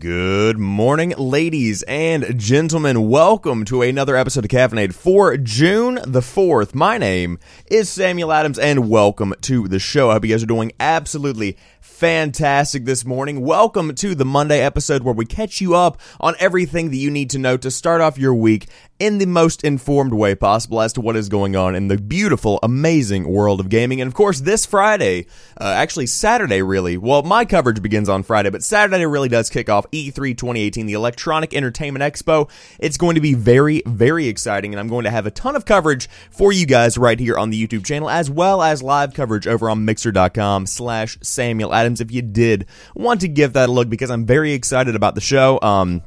[0.00, 3.08] Good morning, ladies and gentlemen.
[3.08, 6.74] Welcome to another episode of Caffeinated for June the 4th.
[6.74, 10.10] My name is Samuel Adams, and welcome to the show.
[10.10, 13.42] I hope you guys are doing absolutely fantastic this morning.
[13.42, 17.28] Welcome to the Monday episode where we catch you up on everything that you need
[17.30, 21.00] to know to start off your week in the most informed way possible as to
[21.00, 24.00] what is going on in the beautiful, amazing world of gaming.
[24.00, 25.26] And of course, this Friday,
[25.60, 26.96] uh, actually Saturday, really.
[26.96, 30.94] Well, my coverage begins on Friday, but Saturday really does kick off E3 2018, the
[30.94, 32.50] Electronic Entertainment Expo.
[32.78, 35.64] It's going to be very, very exciting, and I'm going to have a ton of
[35.64, 39.46] coverage for you guys right here on the YouTube channel, as well as live coverage
[39.46, 42.00] over on Mixer.com slash Samuel Adams.
[42.00, 45.20] If you did want to give that a look, because I'm very excited about the
[45.20, 45.60] show.
[45.62, 46.02] Um,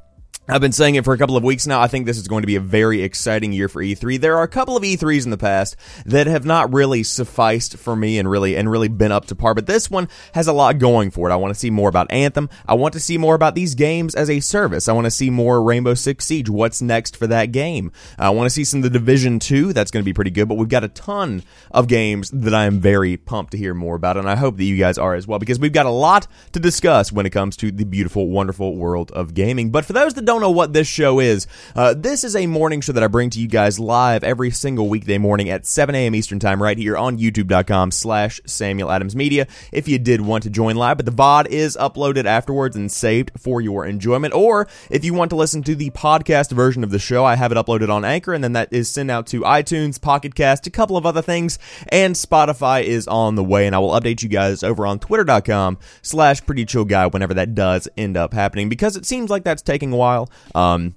[0.46, 1.80] I've been saying it for a couple of weeks now.
[1.80, 4.20] I think this is going to be a very exciting year for E3.
[4.20, 7.96] There are a couple of E3s in the past that have not really sufficed for
[7.96, 10.80] me and really and really been up to par, but this one has a lot
[10.80, 11.32] going for it.
[11.32, 12.50] I want to see more about Anthem.
[12.68, 14.90] I want to see more about these games as a service.
[14.90, 16.50] I want to see more Rainbow Six Siege.
[16.50, 17.94] What's next for that game?
[18.20, 19.72] I want to see some of the Division 2.
[19.72, 22.66] That's going to be pretty good, but we've got a ton of games that I
[22.66, 25.26] am very pumped to hear more about, and I hope that you guys are as
[25.26, 28.76] well because we've got a lot to discuss when it comes to the beautiful, wonderful
[28.76, 29.70] world of gaming.
[29.70, 31.46] But for those that don't don't know what this show is,
[31.76, 34.90] uh, this is a morning show that I bring to you guys live every single
[34.90, 36.16] weekday morning at 7 a.m.
[36.16, 40.50] Eastern Time right here on youtube.com slash Samuel Adams Media if you did want to
[40.50, 40.98] join live.
[40.98, 44.34] But the VOD is uploaded afterwards and saved for your enjoyment.
[44.34, 47.52] Or if you want to listen to the podcast version of the show, I have
[47.52, 50.72] it uploaded on Anchor and then that is sent out to iTunes, Pocket Cast, a
[50.72, 53.68] couple of other things, and Spotify is on the way.
[53.68, 57.54] And I will update you guys over on twitter.com slash pretty chill guy whenever that
[57.54, 60.23] does end up happening because it seems like that's taking a while.
[60.56, 60.96] Um,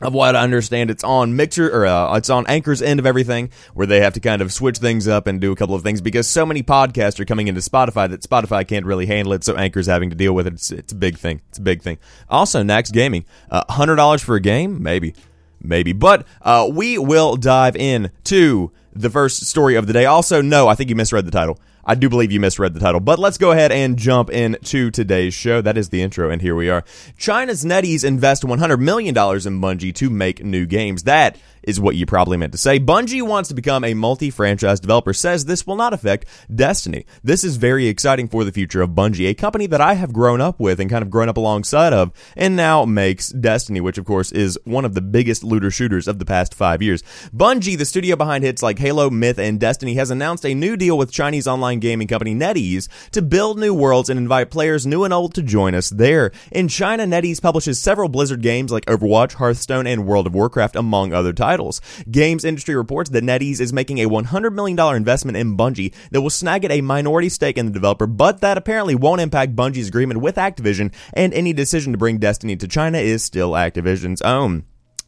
[0.00, 3.50] of what I understand, it's on Mixer or uh, it's on Anchor's end of everything,
[3.72, 6.02] where they have to kind of switch things up and do a couple of things
[6.02, 9.42] because so many podcasts are coming into Spotify that Spotify can't really handle it.
[9.42, 10.52] So Anchor's having to deal with it.
[10.52, 11.40] It's, it's a big thing.
[11.48, 11.98] It's a big thing.
[12.28, 15.14] Also, Nax Gaming, uh, hundred dollars for a game, maybe,
[15.62, 15.94] maybe.
[15.94, 20.04] But uh, we will dive in to the first story of the day.
[20.04, 21.58] Also, no, I think you misread the title.
[21.88, 25.34] I do believe you misread the title, but let's go ahead and jump into today's
[25.34, 25.62] show.
[25.62, 26.82] That is the intro, and here we are.
[27.16, 31.04] China's NetEase invest $100 million in Bungie to make new games.
[31.04, 32.78] That is what you probably meant to say.
[32.78, 37.04] Bungie wants to become a multi-franchise developer, says this will not affect Destiny.
[37.22, 40.40] This is very exciting for the future of Bungie, a company that I have grown
[40.40, 44.04] up with and kind of grown up alongside of, and now makes Destiny, which of
[44.04, 47.02] course is one of the biggest looter shooters of the past five years.
[47.34, 50.96] Bungie, the studio behind hits like Halo, Myth, and Destiny, has announced a new deal
[50.96, 55.12] with Chinese online gaming company NetEase to build new worlds and invite players new and
[55.12, 56.30] old to join us there.
[56.52, 61.12] In China, NetEase publishes several Blizzard games like Overwatch, Hearthstone, and World of Warcraft, among
[61.12, 61.80] other titles titles.
[62.10, 66.30] Games industry reports that NetEase is making a $100 million investment in Bungie that will
[66.30, 70.20] snag it a minority stake in the developer, but that apparently won't impact Bungie's agreement
[70.20, 74.64] with Activision, and any decision to bring Destiny to China is still Activision's own.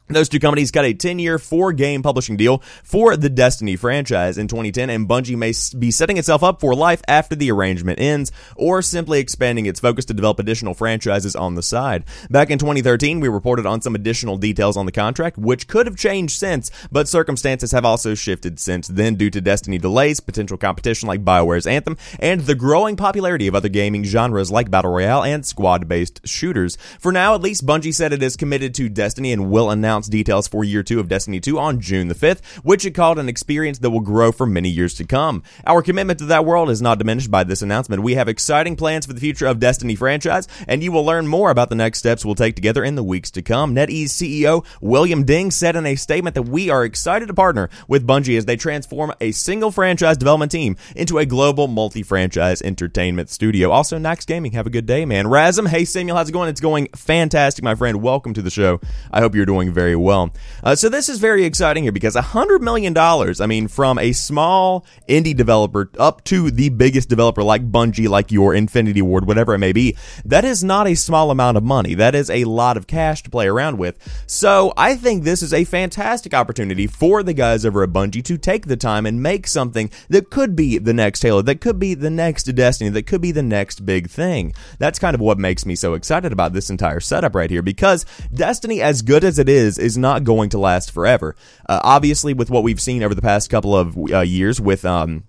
[0.08, 4.38] Those two companies got a 10 year, four game publishing deal for the Destiny franchise
[4.38, 8.32] in 2010, and Bungie may be setting itself up for life after the arrangement ends,
[8.56, 12.04] or simply expanding its focus to develop additional franchises on the side.
[12.30, 15.96] Back in 2013, we reported on some additional details on the contract, which could have
[15.96, 21.06] changed since, but circumstances have also shifted since then due to Destiny delays, potential competition
[21.06, 25.44] like BioWare's Anthem, and the growing popularity of other gaming genres like Battle Royale and
[25.44, 26.78] squad based shooters.
[26.98, 30.46] For now, at least, Bungie said it is committed to Destiny and will announce details
[30.46, 33.78] for year two of Destiny 2 on June the 5th, which it called an experience
[33.78, 35.42] that will grow for many years to come.
[35.66, 38.02] Our commitment to that world is not diminished by this announcement.
[38.02, 41.50] We have exciting plans for the future of Destiny franchise, and you will learn more
[41.50, 43.74] about the next steps we'll take together in the weeks to come.
[43.74, 48.06] NetEase CEO William Ding said in a statement that we are excited to partner with
[48.06, 53.70] Bungie as they transform a single franchise development team into a global multi-franchise entertainment studio.
[53.70, 55.26] Also, Nax Gaming, have a good day, man.
[55.26, 56.48] Razum, hey Samuel, how's it going?
[56.48, 58.02] It's going fantastic, my friend.
[58.02, 58.80] Welcome to the show.
[59.10, 60.30] I hope you're doing very very well.
[60.62, 64.84] Uh, so this is very exciting here because $100 million, I mean, from a small
[65.08, 69.58] indie developer up to the biggest developer like Bungie, like your Infinity Ward, whatever it
[69.58, 69.96] may be,
[70.26, 71.94] that is not a small amount of money.
[71.94, 73.96] That is a lot of cash to play around with.
[74.26, 78.36] So I think this is a fantastic opportunity for the guys over at Bungie to
[78.36, 81.94] take the time and make something that could be the next Halo, that could be
[81.94, 84.52] the next Destiny, that could be the next big thing.
[84.78, 88.04] That's kind of what makes me so excited about this entire setup right here because
[88.34, 91.36] Destiny, as good as it is, is not going to last forever.
[91.68, 95.24] Uh, obviously, with what we've seen over the past couple of uh, years with um,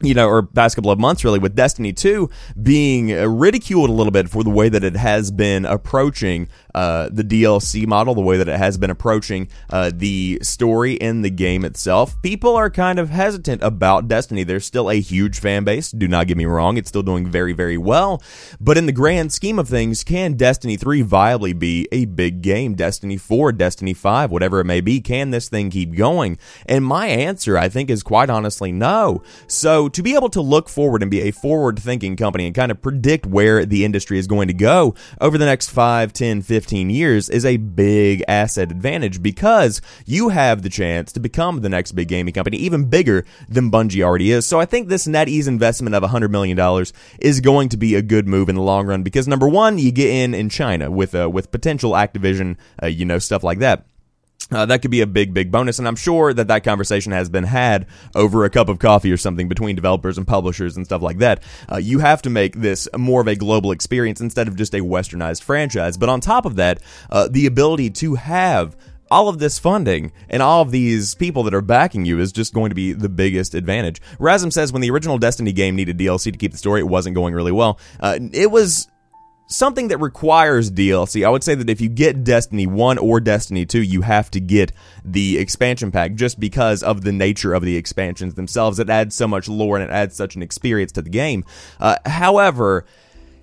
[0.00, 2.30] you know, or past couple of months really with Destiny 2
[2.62, 7.24] being ridiculed a little bit for the way that it has been approaching uh, the
[7.24, 11.64] DLC model, the way that it has been approaching uh, the story in the game
[11.64, 12.20] itself.
[12.22, 14.44] People are kind of hesitant about Destiny.
[14.44, 15.90] There's still a huge fan base.
[15.90, 16.76] Do not get me wrong.
[16.76, 18.22] It's still doing very, very well.
[18.60, 22.74] But in the grand scheme of things, can Destiny 3 viably be a big game?
[22.74, 26.38] Destiny 4, Destiny 5, whatever it may be, can this thing keep going?
[26.66, 29.22] And my answer, I think, is quite honestly no.
[29.48, 32.70] So to be able to look forward and be a forward thinking company and kind
[32.70, 36.90] of predict where the industry is going to go over the next 5, 10, 15
[36.90, 41.92] years is a big asset advantage because you have the chance to become the next
[41.92, 44.46] big gaming company, even bigger than Bungie already is.
[44.46, 46.58] So I think this NetEase investment of $100 million
[47.20, 49.92] is going to be a good move in the long run because number one, you
[49.92, 53.84] get in in China with, uh, with potential Activision, uh, you know, stuff like that.
[54.50, 55.78] Uh, that could be a big, big bonus.
[55.78, 59.16] And I'm sure that that conversation has been had over a cup of coffee or
[59.16, 61.42] something between developers and publishers and stuff like that.
[61.70, 64.80] Uh, you have to make this more of a global experience instead of just a
[64.80, 65.96] westernized franchise.
[65.96, 66.80] But on top of that,
[67.10, 68.76] uh, the ability to have
[69.10, 72.52] all of this funding and all of these people that are backing you is just
[72.52, 74.00] going to be the biggest advantage.
[74.18, 77.14] Razum says when the original Destiny game needed DLC to keep the story, it wasn't
[77.14, 77.78] going really well.
[78.00, 78.88] Uh, it was
[79.48, 81.26] something that requires DLC.
[81.26, 84.40] I would say that if you get Destiny 1 or Destiny 2, you have to
[84.40, 84.72] get
[85.04, 88.78] the expansion pack just because of the nature of the expansions themselves.
[88.78, 91.44] It adds so much lore and it adds such an experience to the game.
[91.80, 92.84] Uh, however,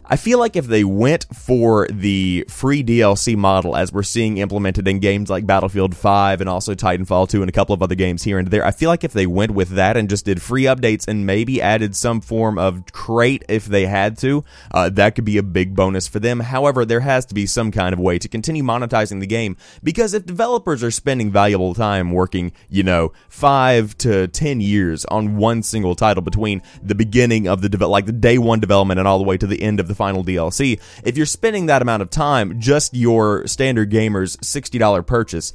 [0.08, 4.88] I feel like if they went for the free DLC model as we're seeing implemented
[4.88, 8.22] in games like Battlefield 5 and also Titanfall 2 and a couple of other games
[8.22, 10.64] here and there, I feel like if they went with that and just did free
[10.64, 15.26] updates and maybe added some form of crate if they had to, uh, that could
[15.26, 16.40] be a big bonus for them.
[16.40, 20.14] However, there has to be some kind of way to continue monetizing the game because
[20.14, 25.64] if developers are spending valuable time working, you know, five to ten years on one
[25.64, 29.18] single title between the beginning of the, de- like the day one development and all
[29.18, 30.80] the way to the end of the the final DLC.
[31.04, 35.54] If you're spending that amount of time, just your standard gamer's $60 purchase,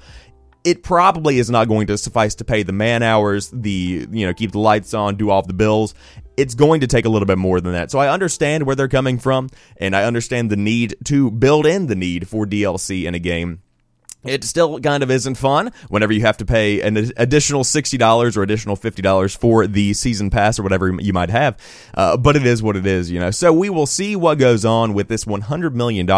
[0.64, 4.34] it probably is not going to suffice to pay the man hours, the, you know,
[4.34, 5.94] keep the lights on, do all the bills.
[6.36, 7.90] It's going to take a little bit more than that.
[7.90, 11.86] So I understand where they're coming from, and I understand the need to build in
[11.86, 13.62] the need for DLC in a game
[14.24, 18.42] it still kind of isn't fun whenever you have to pay an additional $60 or
[18.42, 21.56] additional $50 for the season pass or whatever you might have.
[21.94, 23.30] Uh, but it is what it is, you know.
[23.30, 26.08] So we will see what goes on with this $100 million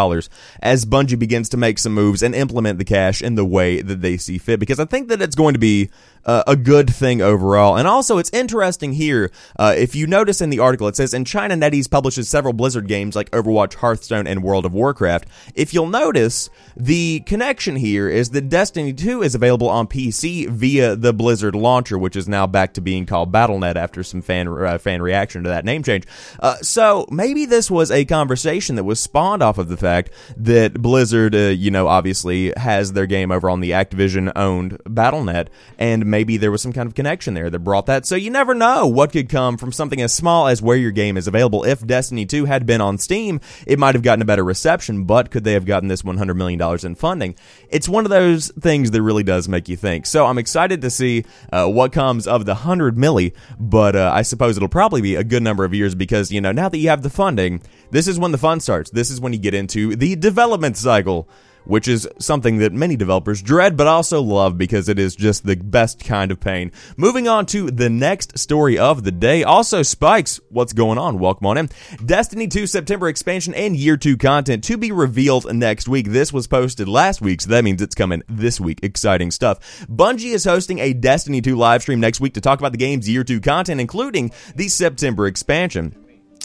[0.61, 4.01] as Bungie begins to make some moves and implement the cash in the way that
[4.01, 4.59] they see fit.
[4.59, 5.89] Because I think that it's going to be
[6.25, 7.77] uh, a good thing overall.
[7.77, 9.31] And also, it's interesting here.
[9.57, 12.89] Uh, if you notice in the article, it says in China, NetEase publishes several Blizzard
[12.89, 15.29] games like Overwatch, Hearthstone, and World of Warcraft.
[15.55, 20.97] If you'll notice, the connection here is that Destiny 2 is available on PC via
[20.97, 24.79] the Blizzard launcher, which is now back to being called BattleNet after some fan uh,
[24.79, 26.05] fan reaction to that name change.
[26.41, 30.75] Uh, so maybe this was a conversation that was spawned off of the fact that
[30.75, 35.49] Blizzard, uh, you know, obviously has their game over on the Activision owned BattleNet
[35.79, 38.06] and maybe there was some kind of connection there that brought that.
[38.06, 41.17] So you never know what could come from something as small as where your game
[41.17, 41.65] is available.
[41.65, 45.31] If Destiny 2 had been on Steam, it might have gotten a better reception, but
[45.31, 47.35] could they have gotten this $100 million in funding?
[47.69, 50.06] It's one of those things that really does make you think.
[50.06, 54.23] So I'm excited to see uh, what comes of the 100 milli, but uh, I
[54.23, 56.88] suppose it'll probably be a good number of years because, you know, now that you
[56.88, 58.90] have the funding, this is when the fun starts.
[58.90, 61.29] This is when you get into the development cycle
[61.64, 65.56] which is something that many developers dread but also love because it is just the
[65.56, 66.73] best kind of pain.
[66.97, 69.44] Moving on to the next story of the day.
[69.44, 71.19] Also, Spikes, what's going on?
[71.19, 71.69] Welcome on in.
[72.05, 76.08] Destiny 2 September expansion and year 2 content to be revealed next week.
[76.08, 78.81] This was posted last week, so that means it's coming this week.
[78.82, 79.87] Exciting stuff.
[79.89, 83.08] Bungie is hosting a Destiny 2 live stream next week to talk about the game's
[83.08, 85.96] year 2 content, including the September expansion.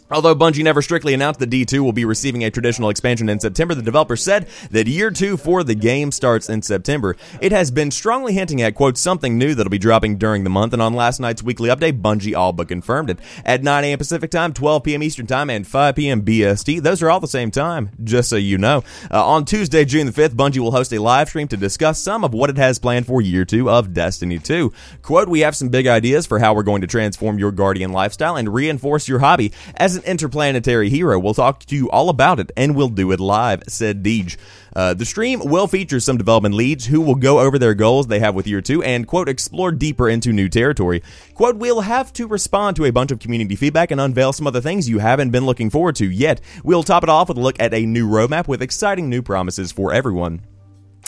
[0.10, 3.76] Although Bungie never strictly announced that D2 will be receiving a traditional expansion in September,
[3.76, 7.18] the developer said that year two for the game starts in September.
[7.42, 10.72] It has been strongly hinting at, quote, something new that'll be dropping during the month,
[10.72, 13.20] and on last night's weekly update, Bungie all but confirmed it.
[13.44, 13.98] At 9 a.m.
[13.98, 15.04] Pacific time, 12 p.m.
[15.04, 16.22] Eastern time, and 5 p.m.
[16.22, 16.82] BST.
[16.82, 18.86] Those are all the same time, just so you know.
[19.12, 22.24] Uh, on Tuesday, June the 5th, Bungie will host a live stream to discuss some
[22.24, 24.72] of what it has planned for year two of Destiny 2.
[25.02, 28.38] Quote, we have some big ideas for how we're going to transform your Guardian lifestyle
[28.38, 31.20] and reinforce your hobby as an interplanetary hero.
[31.20, 34.38] We'll talk to you all about it, and we'll do it live, said Deej.
[34.76, 38.20] Uh, the stream will feature some development leads who will go over their goals they
[38.20, 41.02] have with year two and, quote, explore deeper into new territory.
[41.34, 44.62] Quote, we'll have to respond to a bunch of community feedback and unveil some other
[44.62, 46.40] things you haven't been looking forward to yet.
[46.64, 49.72] We'll top it off with a look at a new roadmap with exciting new promises
[49.72, 50.42] for everyone.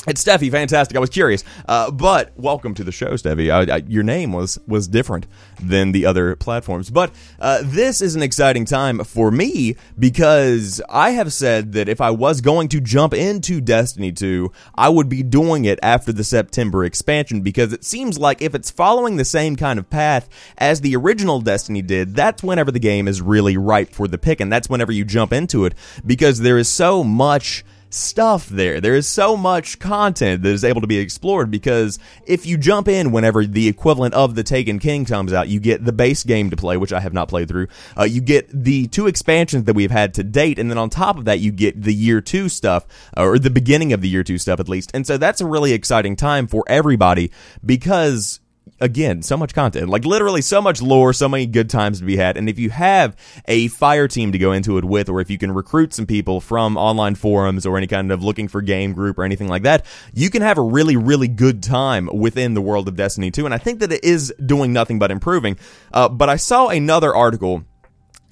[0.07, 0.95] It's Steffi, fantastic.
[0.95, 3.51] I was curious, uh, but welcome to the show, Steffi.
[3.51, 5.27] I, I, your name was was different
[5.61, 11.11] than the other platforms, but uh, this is an exciting time for me because I
[11.11, 15.21] have said that if I was going to jump into Destiny 2, I would be
[15.21, 19.57] doing it after the September expansion because it seems like if it's following the same
[19.57, 23.89] kind of path as the original Destiny did, that's whenever the game is really ripe
[23.89, 25.73] for the pick, and that's whenever you jump into it
[26.05, 28.79] because there is so much stuff there.
[28.79, 32.87] There is so much content that is able to be explored because if you jump
[32.87, 36.49] in whenever the equivalent of the Taken King comes out, you get the base game
[36.49, 37.67] to play, which I have not played through.
[37.97, 41.17] Uh, you get the two expansions that we've had to date, and then on top
[41.17, 42.85] of that, you get the year two stuff,
[43.17, 44.91] or the beginning of the year two stuff at least.
[44.93, 47.31] And so that's a really exciting time for everybody
[47.65, 48.39] because
[48.81, 52.17] again, so much content, like literally so much lore, so many good times to be
[52.17, 52.37] had.
[52.37, 53.15] And if you have
[53.47, 56.41] a fire team to go into it with, or if you can recruit some people
[56.41, 59.85] from online forums or any kind of looking for game group or anything like that,
[60.13, 63.45] you can have a really, really good time within the world of Destiny 2.
[63.45, 65.57] And I think that it is doing nothing but improving.
[65.93, 67.63] Uh, but I saw another article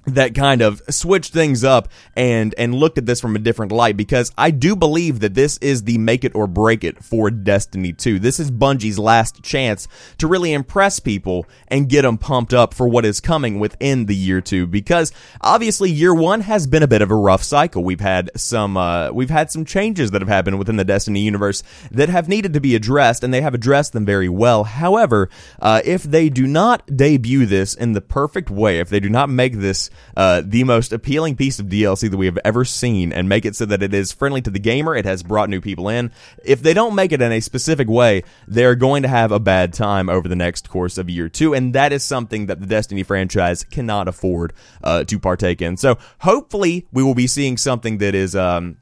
[0.08, 3.98] that kind of switched things up and and looked at this from a different light
[3.98, 7.92] because I do believe that this is the make it or break it for Destiny
[7.92, 8.20] 2.
[8.20, 9.88] This is Bungie's last chance
[10.18, 14.16] to really impress people and get them pumped up for what is coming within the
[14.16, 15.12] year 2 because
[15.42, 17.84] obviously year 1 has been a bit of a rough cycle.
[17.84, 21.64] We've had some uh, we've had some changes that have happened within the Destiny universe
[21.92, 24.64] that have needed to be addressed and they have addressed them very well.
[24.64, 25.30] However,
[25.62, 29.30] uh, if they do not debut this in the perfect way, if they do not
[29.30, 33.30] make this uh, the most appealing piece of DLC that we have ever seen and
[33.30, 34.96] make it so that it is friendly to the gamer.
[34.96, 36.12] It has brought new people in.
[36.44, 39.74] If they don't make it in a specific way, they're going to have a bad
[39.74, 41.54] time over the next course of year two.
[41.54, 45.78] And that is something that the Destiny franchise cannot afford uh, to partake in.
[45.78, 48.78] So hopefully we will be seeing something that is, um,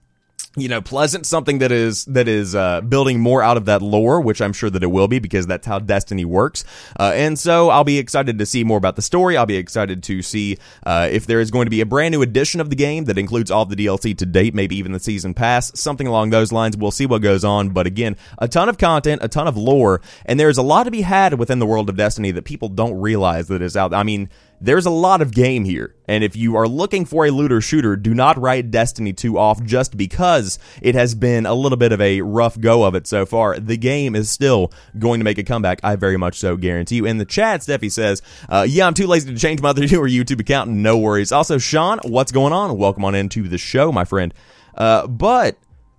[0.57, 4.21] you know, pleasant, something that is that is uh, building more out of that lore,
[4.21, 6.63] which I'm sure that it will be because that's how Destiny works.
[6.97, 9.35] Uh, and so I'll be excited to see more about the story.
[9.35, 12.21] I'll be excited to see uh, if there is going to be a brand new
[12.21, 15.33] edition of the game that includes all the DLC to date, maybe even the season
[15.33, 16.77] pass, something along those lines.
[16.77, 17.69] We'll see what goes on.
[17.69, 20.91] But again, a ton of content, a ton of lore, and there's a lot to
[20.91, 23.93] be had within the world of Destiny that people don't realize that is out.
[23.93, 24.29] I mean
[24.61, 25.95] there's a lot of game here.
[26.07, 29.61] And if you are looking for a looter shooter, do not write Destiny 2 off
[29.63, 33.25] just because it has been a little bit of a rough go of it so
[33.25, 33.59] far.
[33.59, 35.79] The game is still going to make a comeback.
[35.83, 37.05] I very much so guarantee you.
[37.05, 40.39] In the chat, Steffi says, uh, yeah, I'm too lazy to change my other YouTube
[40.39, 40.69] account.
[40.69, 41.31] No worries.
[41.31, 42.77] Also, Sean, what's going on?
[42.77, 44.33] Welcome on into the show, my friend.
[44.75, 45.57] Uh, but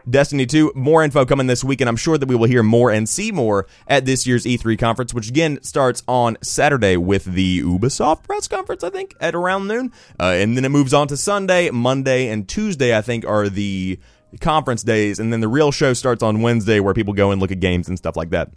[0.08, 0.72] Destiny 2.
[0.75, 3.32] More info coming this week, and I'm sure that we will hear more and see
[3.32, 8.46] more at this year's E3 conference, which again starts on Saturday with the Ubisoft press
[8.46, 9.92] conference, I think, at around noon.
[10.20, 13.98] Uh, and then it moves on to Sunday, Monday, and Tuesday, I think, are the
[14.40, 15.18] conference days.
[15.18, 17.88] And then the real show starts on Wednesday, where people go and look at games
[17.88, 18.50] and stuff like that.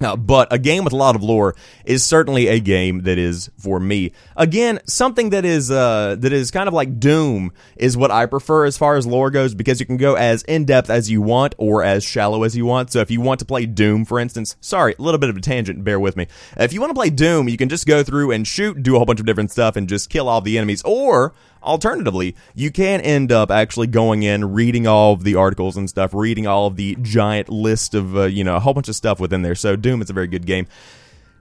[0.00, 1.54] Uh, but a game with a lot of lore
[1.86, 4.12] is certainly a game that is for me.
[4.36, 8.66] Again, something that is uh, that is kind of like Doom is what I prefer
[8.66, 11.54] as far as lore goes because you can go as in depth as you want
[11.56, 12.92] or as shallow as you want.
[12.92, 15.40] So if you want to play Doom, for instance, sorry, a little bit of a
[15.40, 16.26] tangent, bear with me.
[16.58, 18.98] If you want to play Doom, you can just go through and shoot, do a
[18.98, 20.82] whole bunch of different stuff, and just kill all the enemies.
[20.84, 21.32] Or
[21.66, 26.14] Alternatively, you can end up actually going in, reading all of the articles and stuff,
[26.14, 29.18] reading all of the giant list of, uh, you know, a whole bunch of stuff
[29.18, 29.56] within there.
[29.56, 30.66] So Doom is a very good game.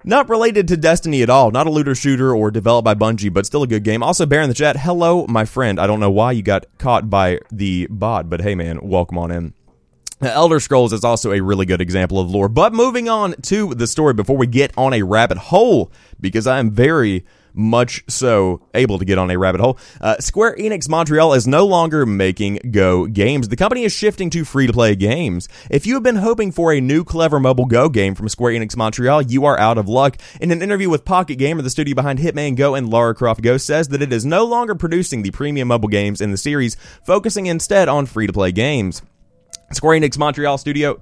[0.03, 1.49] Not related to Destiny at all.
[1.49, 4.03] Not a looter shooter or developed by Bungie, but still a good game.
[4.03, 4.77] Also, Bear in the chat.
[4.77, 5.79] Hello, my friend.
[5.79, 9.31] I don't know why you got caught by the bot, but hey, man, welcome on
[9.31, 9.53] in.
[10.21, 12.49] Elder Scrolls is also a really good example of lore.
[12.49, 15.91] But moving on to the story before we get on a rabbit hole,
[16.21, 19.77] because I am very much so able to get on a rabbit hole.
[20.01, 23.49] Uh, Square Enix Montreal is no longer making Go games.
[23.49, 25.47] The company is shifting to free to play games.
[25.69, 28.75] If you have been hoping for a new clever mobile Go game from Square Enix
[28.75, 30.17] Montreal, you are out of luck.
[30.39, 33.57] In an interview with Pocket Gamer, the studio behind Hitman Go and Lara Croft Go
[33.57, 37.45] says that it is no longer producing the premium mobile games in the series, focusing
[37.45, 39.01] instead on free to play games.
[39.71, 41.01] Square Enix Montreal studio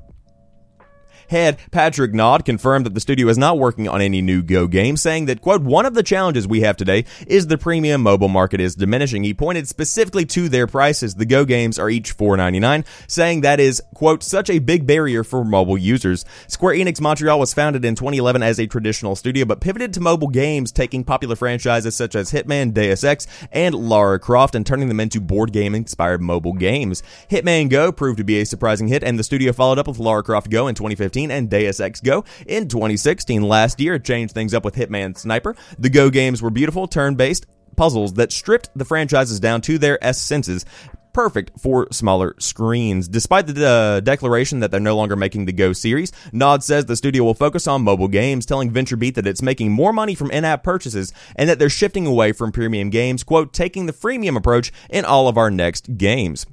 [1.29, 5.01] Head Patrick Naud confirmed that the studio is not working on any new Go games,
[5.01, 8.59] saying that, quote, one of the challenges we have today is the premium mobile market
[8.59, 9.23] is diminishing.
[9.23, 11.15] He pointed specifically to their prices.
[11.15, 15.43] The Go games are each $4.99, saying that is, quote, such a big barrier for
[15.43, 16.25] mobile users.
[16.47, 20.29] Square Enix Montreal was founded in 2011 as a traditional studio, but pivoted to mobile
[20.29, 24.99] games, taking popular franchises such as Hitman, Deus Ex, and Lara Croft and turning them
[24.99, 27.03] into board game inspired mobile games.
[27.29, 30.23] Hitman Go proved to be a surprising hit, and the studio followed up with Lara
[30.23, 33.41] Croft Go in 2015 2015 and Deus Ex Go in 2016.
[33.41, 35.55] Last year, it changed things up with Hitman Sniper.
[35.77, 37.45] The Go games were beautiful, turn based
[37.75, 40.65] puzzles that stripped the franchises down to their essences
[41.13, 43.07] perfect for smaller screens.
[43.07, 46.95] Despite the uh, declaration that they're no longer making the Go series, Naud says the
[46.95, 50.63] studio will focus on mobile games, telling VentureBeat that it's making more money from in-app
[50.63, 55.05] purchases and that they're shifting away from premium games, quote, taking the freemium approach in
[55.05, 56.45] all of our next games.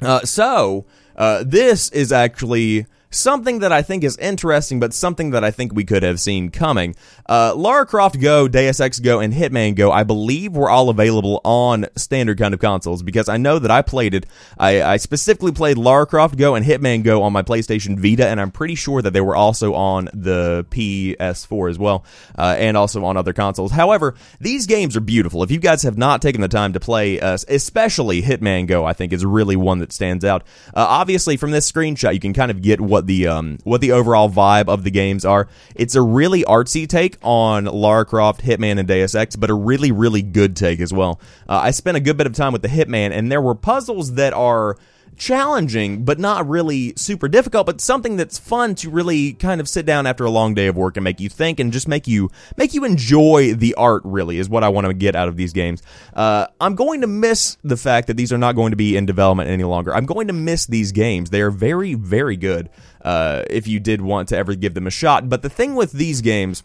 [0.00, 5.44] Uh, so, uh, this is actually something that I think is interesting, but something that
[5.44, 6.94] I think we could have seen coming.
[7.28, 11.40] Uh, Lara Croft Go, Deus Ex Go, and Hitman Go, I believe, were all available
[11.44, 14.26] on standard kind of consoles because I know that I played it.
[14.58, 18.40] I, I specifically played Lara Croft Go and Hitman Go on my PlayStation Vita, and
[18.40, 22.04] I'm pretty sure that they were also on the PS4 as well,
[22.38, 23.72] uh, and also on other consoles.
[23.72, 25.42] However, these games are beautiful.
[25.42, 28.92] If you guys have not taken the time to play, uh, especially Hitman Go, I
[28.92, 30.42] think is really one that stands out.
[30.68, 33.80] Uh, obviously, from this screenshot, you can kind of get what what the um, what
[33.80, 35.48] the overall vibe of the games are.
[35.74, 39.90] It's a really artsy take on Lara Croft, Hitman, and Deus Ex, but a really
[39.90, 41.18] really good take as well.
[41.48, 44.14] Uh, I spent a good bit of time with the Hitman, and there were puzzles
[44.14, 44.76] that are
[45.16, 49.86] challenging, but not really super difficult, but something that's fun to really kind of sit
[49.86, 52.30] down after a long day of work and make you think and just make you
[52.56, 54.02] make you enjoy the art.
[54.04, 55.82] Really, is what I want to get out of these games.
[56.14, 59.06] Uh, I'm going to miss the fact that these are not going to be in
[59.06, 59.94] development any longer.
[59.94, 61.30] I'm going to miss these games.
[61.30, 62.70] They are very, very good.
[63.02, 65.92] Uh, if you did want to ever give them a shot, but the thing with
[65.92, 66.62] these games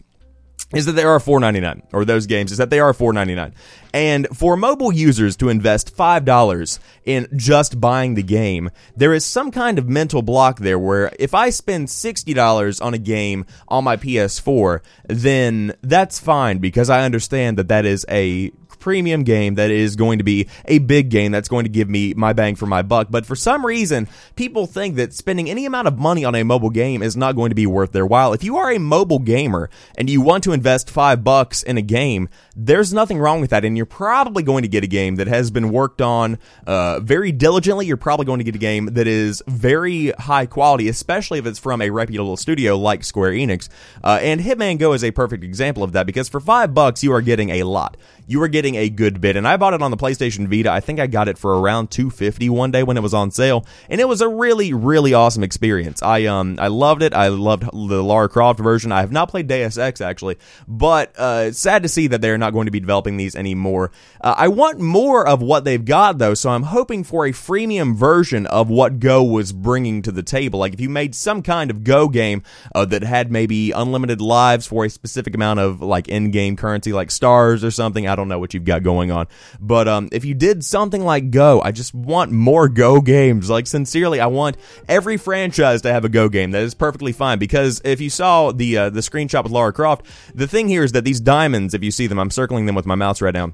[0.74, 3.52] is that they are 4.99 or those games is that they are 4.99
[3.94, 9.50] and for mobile users to invest $5 in just buying the game there is some
[9.50, 13.96] kind of mental block there where if i spend $60 on a game on my
[13.96, 18.50] ps4 then that's fine because i understand that that is a
[18.86, 22.14] premium game that is going to be a big game that's going to give me
[22.14, 23.08] my bang for my buck.
[23.10, 26.70] But for some reason, people think that spending any amount of money on a mobile
[26.70, 28.32] game is not going to be worth their while.
[28.32, 31.82] If you are a mobile gamer and you want to invest five bucks in a
[31.82, 33.64] game, there's nothing wrong with that.
[33.64, 37.32] And you're probably going to get a game that has been worked on uh, very
[37.32, 37.86] diligently.
[37.86, 41.58] You're probably going to get a game that is very high quality, especially if it's
[41.58, 43.68] from a reputable studio like Square Enix.
[44.04, 47.12] Uh, and Hitman Go is a perfect example of that because for five bucks, you
[47.12, 47.96] are getting a lot.
[48.26, 49.36] You were getting a good bit.
[49.36, 50.70] And I bought it on the PlayStation Vita.
[50.70, 53.64] I think I got it for around 250 one day when it was on sale,
[53.88, 56.02] and it was a really really awesome experience.
[56.02, 57.14] I um I loved it.
[57.14, 58.92] I loved the Lara Croft version.
[58.92, 62.52] I have not played Deus Ex actually, but uh, sad to see that they're not
[62.52, 63.92] going to be developing these anymore.
[64.20, 67.94] Uh, I want more of what they've got though, so I'm hoping for a freemium
[67.94, 70.58] version of what Go was bringing to the table.
[70.58, 72.42] Like if you made some kind of Go game
[72.74, 77.10] uh, that had maybe unlimited lives for a specific amount of like in-game currency, like
[77.10, 78.08] stars or something.
[78.08, 79.28] I don't know what you've got going on.
[79.60, 83.48] But um, if you did something like Go, I just want more Go games.
[83.48, 84.56] Like sincerely, I want
[84.88, 86.50] every franchise to have a Go game.
[86.50, 90.06] That is perfectly fine because if you saw the uh, the screenshot with Lara Croft,
[90.34, 92.86] the thing here is that these diamonds, if you see them, I'm circling them with
[92.86, 93.52] my mouse right now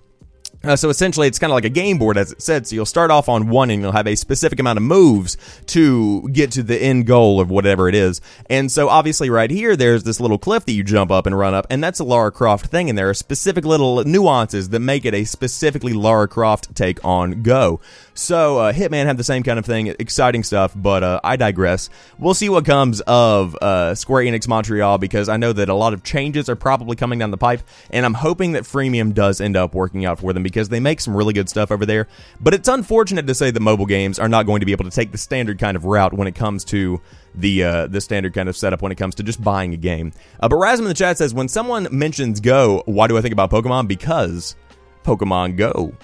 [0.64, 2.66] uh, so essentially, it's kind of like a game board, as it said.
[2.66, 6.28] So you'll start off on one, and you'll have a specific amount of moves to
[6.28, 8.20] get to the end goal of whatever it is.
[8.48, 11.54] And so, obviously, right here, there's this little cliff that you jump up and run
[11.54, 12.88] up, and that's a Lara Croft thing.
[12.88, 17.42] And there are specific little nuances that make it a specifically Lara Croft take on
[17.42, 17.80] Go.
[18.14, 20.72] So uh, Hitman had the same kind of thing, exciting stuff.
[20.76, 21.90] But uh, I digress.
[22.18, 25.92] We'll see what comes of uh, Square Enix Montreal because I know that a lot
[25.92, 29.56] of changes are probably coming down the pipe, and I'm hoping that freemium does end
[29.56, 32.06] up working out for them because they make some really good stuff over there.
[32.40, 34.90] But it's unfortunate to say that mobile games are not going to be able to
[34.90, 37.00] take the standard kind of route when it comes to
[37.34, 40.12] the uh, the standard kind of setup when it comes to just buying a game.
[40.38, 43.32] Uh, but Rasm in the chat says when someone mentions Go, why do I think
[43.32, 43.88] about Pokemon?
[43.88, 44.54] Because
[45.04, 45.94] Pokemon Go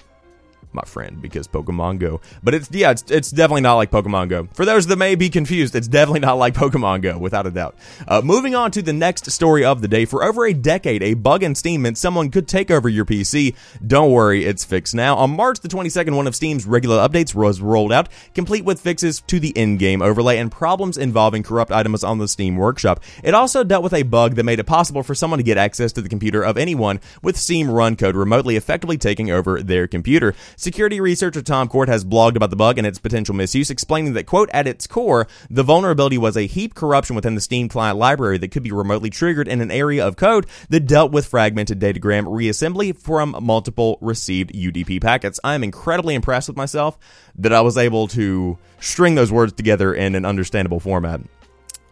[0.73, 2.21] my friend, because Pokemon Go.
[2.43, 4.47] But it's yeah, it's, it's definitely not like Pokemon Go.
[4.53, 7.75] For those that may be confused, it's definitely not like Pokemon Go, without a doubt.
[8.07, 10.05] Uh, moving on to the next story of the day.
[10.05, 13.55] For over a decade, a bug in Steam meant someone could take over your PC.
[13.85, 15.15] Don't worry, it's fixed now.
[15.15, 19.21] On March the 22nd, one of Steam's regular updates was rolled out, complete with fixes
[19.21, 23.01] to the in-game overlay and problems involving corrupt items on the Steam Workshop.
[23.23, 25.91] It also dealt with a bug that made it possible for someone to get access
[25.93, 30.35] to the computer of anyone with Steam run code remotely, effectively taking over their computer.
[30.59, 34.25] Security researcher Tom Court has blogged about the bug and its potential misuse, explaining that,
[34.25, 38.37] quote, at its core, the vulnerability was a heap corruption within the Steam client library
[38.39, 42.25] that could be remotely triggered in an area of code that dealt with fragmented datagram
[42.25, 45.39] reassembly from multiple received UDP packets.
[45.45, 46.99] I am incredibly impressed with myself
[47.35, 51.21] that I was able to string those words together in an understandable format.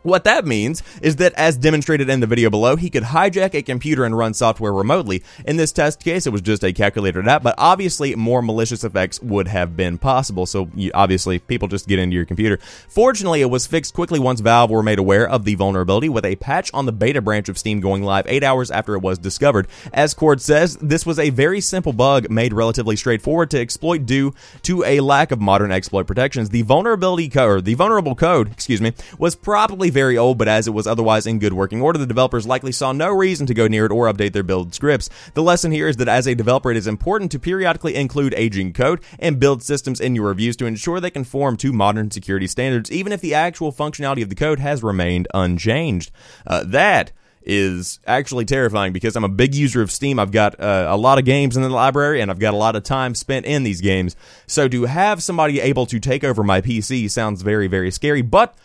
[0.07, 3.61] What that means is that, as demonstrated in the video below, he could hijack a
[3.61, 5.21] computer and run software remotely.
[5.45, 9.21] In this test case, it was just a calculated app, but obviously more malicious effects
[9.21, 10.45] would have been possible.
[10.45, 12.57] So you, obviously, people just get into your computer.
[12.87, 16.37] Fortunately, it was fixed quickly once Valve were made aware of the vulnerability, with a
[16.37, 19.67] patch on the beta branch of Steam going live eight hours after it was discovered.
[19.91, 24.33] As Court says, this was a very simple bug made relatively straightforward to exploit due
[24.61, 26.47] to a lack of modern exploit protections.
[26.51, 30.75] The vulnerability code, the vulnerable code, excuse me, was probably very old, but as it
[30.75, 33.87] was otherwise in good working order, the developers likely saw no reason to go near
[33.87, 35.09] it or update their build scripts.
[35.33, 38.73] The lesson here is that as a developer, it is important to periodically include aging
[38.73, 42.91] code and build systems in your reviews to ensure they conform to modern security standards,
[42.91, 46.11] even if the actual functionality of the code has remained unchanged.
[46.45, 50.19] Uh, that is actually terrifying because I'm a big user of Steam.
[50.19, 52.75] I've got uh, a lot of games in the library and I've got a lot
[52.75, 54.15] of time spent in these games.
[54.45, 58.55] So to have somebody able to take over my PC sounds very, very scary, but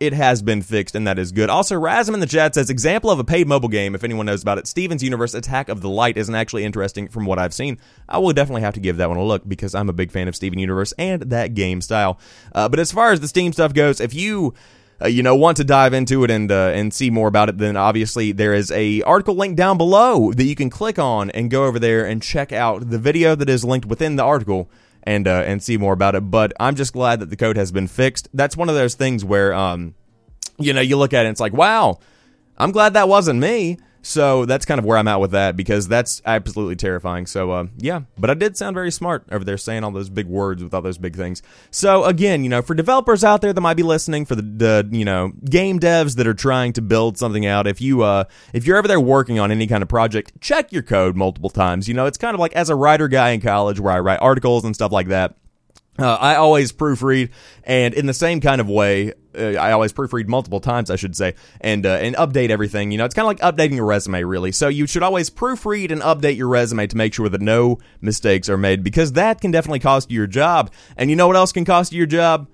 [0.00, 1.48] it has been fixed, and that is good.
[1.48, 4.42] Also, Rasm in the chat says, example of a paid mobile game, if anyone knows
[4.42, 4.66] about it.
[4.66, 7.78] Steven's Universe Attack of the Light isn't actually interesting from what I've seen.
[8.08, 10.28] I will definitely have to give that one a look because I'm a big fan
[10.28, 12.18] of Steven Universe and that game style.
[12.52, 14.54] Uh, but as far as the Steam stuff goes, if you
[15.02, 17.58] uh, you know want to dive into it and uh, and see more about it,
[17.58, 21.50] then obviously there is a article link down below that you can click on and
[21.50, 24.68] go over there and check out the video that is linked within the article
[25.04, 26.22] and uh, and see more about it.
[26.22, 28.28] But I'm just glad that the code has been fixed.
[28.34, 29.94] That's one of those things where um,
[30.58, 32.00] you know you look at it, and it's like, wow,
[32.58, 33.78] I'm glad that wasn't me.
[34.04, 37.26] So that's kind of where I'm at with that because that's absolutely terrifying.
[37.26, 40.26] So uh, yeah, but I did sound very smart over there saying all those big
[40.26, 41.42] words with all those big things.
[41.70, 44.88] So again, you know, for developers out there that might be listening, for the, the
[44.92, 48.66] you know game devs that are trying to build something out, if you uh if
[48.66, 51.88] you're ever there working on any kind of project, check your code multiple times.
[51.88, 54.20] You know, it's kind of like as a writer guy in college where I write
[54.20, 55.34] articles and stuff like that.
[55.96, 57.30] Uh, I always proofread,
[57.62, 61.14] and in the same kind of way, uh, I always proofread multiple times, I should
[61.14, 62.90] say, and uh, and update everything.
[62.90, 64.50] You know, it's kind of like updating your resume, really.
[64.50, 68.48] So you should always proofread and update your resume to make sure that no mistakes
[68.48, 70.72] are made, because that can definitely cost you your job.
[70.96, 72.48] And you know what else can cost you your job?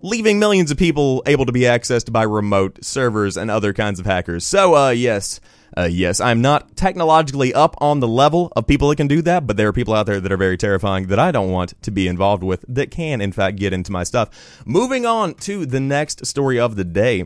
[0.00, 4.06] Leaving millions of people able to be accessed by remote servers and other kinds of
[4.06, 4.44] hackers.
[4.44, 5.40] So, uh, yes.
[5.76, 9.46] Uh, yes, I'm not technologically up on the level of people that can do that,
[9.46, 11.90] but there are people out there that are very terrifying that I don't want to
[11.90, 14.62] be involved with that can, in fact, get into my stuff.
[14.66, 17.24] Moving on to the next story of the day.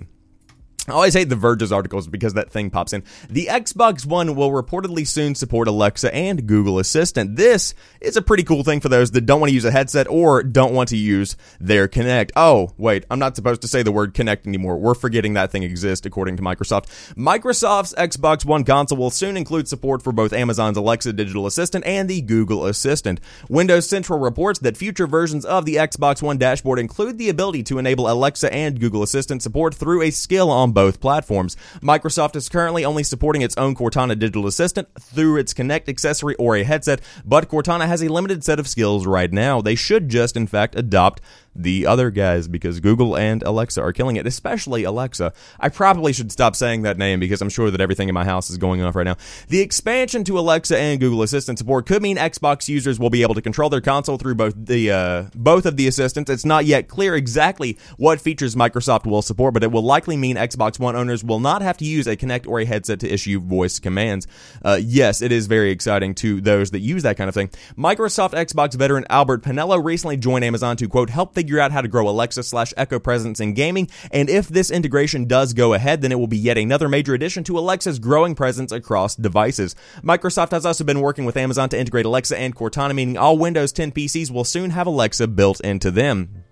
[0.89, 3.03] I always hate the Verge's articles because that thing pops in.
[3.29, 7.35] The Xbox One will reportedly soon support Alexa and Google Assistant.
[7.35, 10.07] This is a pretty cool thing for those that don't want to use a headset
[10.07, 12.31] or don't want to use their Kinect.
[12.37, 14.77] Oh, wait, I'm not supposed to say the word Kinect anymore.
[14.77, 16.87] We're forgetting that thing exists according to Microsoft.
[17.17, 22.09] Microsoft's Xbox One console will soon include support for both Amazon's Alexa digital assistant and
[22.09, 23.21] the Google Assistant.
[23.49, 27.79] Windows Central reports that future versions of the Xbox One dashboard include the ability to
[27.79, 31.57] enable Alexa and Google Assistant support through a skill on both platforms.
[31.81, 36.55] Microsoft is currently only supporting its own Cortana digital assistant through its Kinect accessory or
[36.55, 39.63] a headset, but Cortana has a limited set of skills right now.
[39.63, 41.23] They should just, in fact, adopt
[41.63, 45.33] the other guys because Google and Alexa are killing it, especially Alexa.
[45.59, 48.51] I probably should stop saying that name because I'm sure that everything in my house
[48.51, 49.17] is going off right now.
[49.49, 53.35] The expansion to Alexa and Google Assistant support could mean Xbox users will be able
[53.35, 56.31] to control their console through both the uh, both of the assistants.
[56.31, 60.37] It's not yet clear exactly what features Microsoft will support, but it will likely mean
[60.37, 63.41] Xbox One owners will not have to use a Kinect or a headset to issue
[63.41, 64.27] voice commands.
[64.65, 67.49] Uh, yes, it is very exciting to those that use that kind of thing.
[67.77, 71.87] Microsoft Xbox veteran Albert Penello recently joined Amazon to quote help figure out how to
[71.87, 73.89] grow Alexa slash Echo presence in gaming.
[74.11, 77.45] And if this integration does go ahead, then it will be yet another major addition
[77.45, 79.77] to Alexa's growing presence across devices.
[80.03, 83.73] Microsoft has also been working with Amazon to integrate Alexa and Cortana, meaning all Windows
[83.73, 86.43] 10 PCs will soon have Alexa built into them.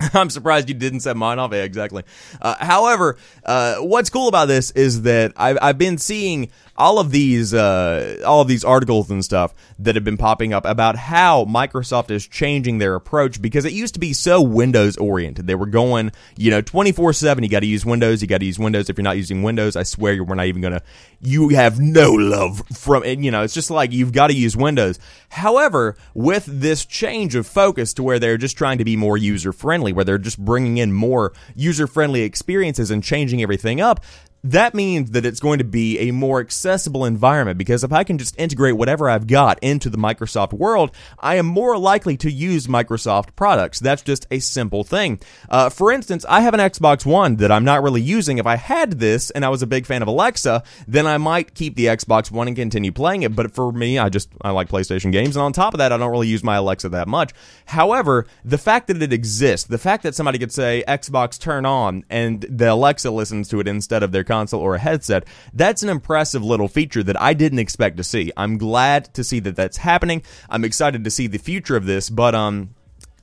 [0.14, 1.52] I'm surprised you didn't set mine off.
[1.52, 2.04] Yeah, exactly.
[2.40, 7.10] Uh, however, uh, what's cool about this is that I've, I've been seeing all of
[7.10, 11.44] these uh, all of these articles and stuff that have been popping up about how
[11.44, 15.48] Microsoft is changing their approach because it used to be so Windows oriented.
[15.48, 18.58] They were going, you know, 24/7 you got to use Windows, you got to use
[18.58, 18.88] Windows.
[18.88, 20.82] If you're not using Windows, I swear we're not even going to
[21.20, 24.56] you have no love from it, you know, it's just like you've got to use
[24.56, 24.98] Windows.
[25.30, 29.52] However, with this change of focus to where they're just trying to be more user
[29.52, 34.04] friendly, where they're just bringing in more user friendly experiences and changing everything up,
[34.44, 38.18] that means that it's going to be a more accessible environment because if I can
[38.18, 42.66] just integrate whatever I've got into the Microsoft world, I am more likely to use
[42.66, 43.80] Microsoft products.
[43.80, 45.20] That's just a simple thing.
[45.48, 48.38] Uh, for instance, I have an Xbox One that I'm not really using.
[48.38, 51.54] If I had this and I was a big fan of Alexa, then I might
[51.54, 53.34] keep the Xbox One and continue playing it.
[53.34, 55.36] But for me, I just, I like PlayStation games.
[55.36, 57.32] And on top of that, I don't really use my Alexa that much.
[57.66, 62.04] However, the fact that it exists, the fact that somebody could say Xbox turn on
[62.08, 65.88] and the Alexa listens to it instead of their console or a headset, that's an
[65.88, 68.30] impressive little feature that I didn't expect to see.
[68.36, 70.22] I'm glad to see that that's happening.
[70.48, 72.74] I'm excited to see the future of this, but um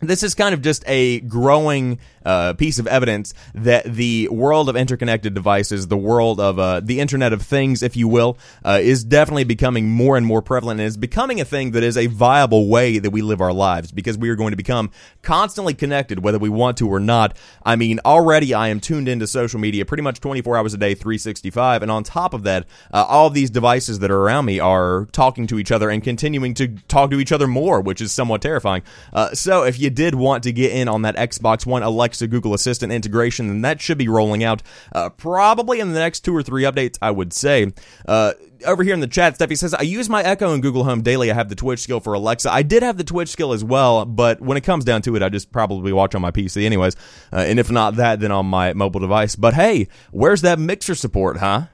[0.09, 4.75] this is kind of just a growing uh, piece of evidence that the world of
[4.75, 9.03] interconnected devices, the world of uh, the Internet of Things, if you will, uh, is
[9.03, 12.67] definitely becoming more and more prevalent and is becoming a thing that is a viable
[12.67, 14.89] way that we live our lives because we are going to become
[15.21, 17.37] constantly connected, whether we want to or not.
[17.63, 20.95] I mean, already I am tuned into social media pretty much 24 hours a day,
[20.95, 21.83] 365.
[21.83, 25.07] And on top of that, uh, all of these devices that are around me are
[25.11, 28.41] talking to each other and continuing to talk to each other more, which is somewhat
[28.41, 28.81] terrifying.
[29.13, 32.53] Uh, so if you did want to get in on that Xbox One Alexa Google
[32.53, 34.61] Assistant integration, then that should be rolling out
[34.93, 37.73] uh, probably in the next two or three updates, I would say.
[38.07, 38.33] Uh,
[38.65, 41.31] over here in the chat, Steffi says, I use my Echo and Google Home daily.
[41.31, 42.51] I have the Twitch skill for Alexa.
[42.51, 45.23] I did have the Twitch skill as well, but when it comes down to it,
[45.23, 46.95] I just probably watch on my PC anyways.
[47.31, 49.35] Uh, and if not that, then on my mobile device.
[49.35, 51.65] But hey, where's that Mixer support, huh?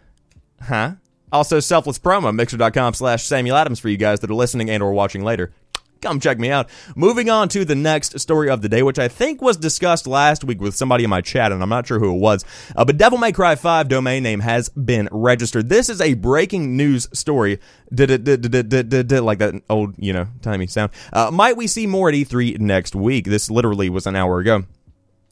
[0.61, 0.93] Huh?
[1.31, 4.91] Also, selfless promo, mixer.com slash Samuel Adams for you guys that are listening and or
[4.91, 5.53] watching later
[6.01, 6.69] come check me out.
[6.95, 10.43] Moving on to the next story of the day, which I think was discussed last
[10.43, 12.43] week with somebody in my chat, and I'm not sure who it was.
[12.75, 15.69] Uh, but Devil May Cry 5 domain name has been registered.
[15.69, 17.59] This is a breaking news story.
[17.93, 20.91] Did it, like that old, you know, timey sound.
[21.13, 23.25] Uh, might we see more at E3 next week?
[23.25, 24.65] This literally was an hour ago.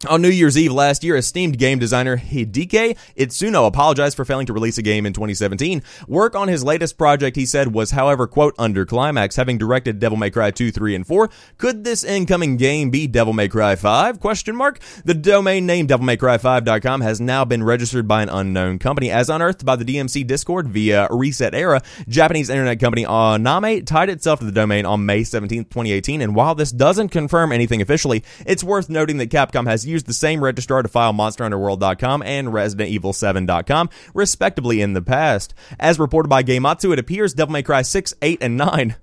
[0.07, 4.53] On New Year's Eve last year, esteemed game designer Hideki Itsuno apologized for failing to
[4.53, 5.83] release a game in 2017.
[6.07, 10.17] Work on his latest project, he said, was however, quote, under climax, having directed Devil
[10.17, 11.29] May Cry 2, 3, and 4.
[11.57, 14.21] Could this incoming game be Devil May Cry 5?
[14.21, 14.79] Question mark.
[15.03, 19.11] The domain name devilmaycry5.com has now been registered by an unknown company.
[19.11, 21.81] As unearthed by the DMC Discord via Reset Era.
[22.07, 26.21] Japanese internet company Onamae tied itself to the domain on May 17, 2018.
[26.21, 30.13] And while this doesn't confirm anything officially, it's worth noting that Capcom has used the
[30.13, 35.53] same registrar to file MonsterHunterWorld.com and ResidentEvil7.com, respectively, in the past.
[35.79, 38.95] As reported by Gematsu, it appears Devil May Cry 6, 8, and 9.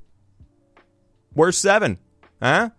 [1.35, 1.99] Where's 7?
[2.41, 2.71] Huh?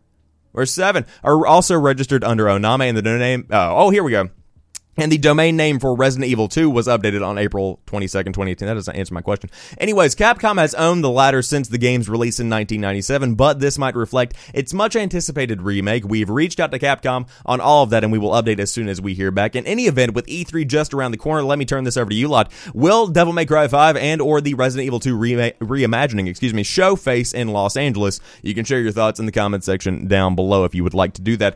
[0.52, 1.06] Where's 7?
[1.24, 3.48] Are also registered under Onamae and the name.
[3.52, 4.30] Oh, oh, here we go.
[5.00, 8.68] And the domain name for Resident Evil 2 was updated on April 22nd, 2018.
[8.68, 9.52] That doesn't answer my question.
[9.78, 13.96] Anyways, Capcom has owned the latter since the game's release in 1997, but this might
[13.96, 16.04] reflect its much anticipated remake.
[16.04, 18.90] We've reached out to Capcom on all of that and we will update as soon
[18.90, 19.56] as we hear back.
[19.56, 22.16] In any event, with E3 just around the corner, let me turn this over to
[22.16, 22.52] you lot.
[22.74, 26.64] Will Devil May Cry 5 and or the Resident Evil 2 re- reimagining, excuse me,
[26.64, 28.20] show face in Los Angeles?
[28.42, 31.14] You can share your thoughts in the comment section down below if you would like
[31.14, 31.56] to do that.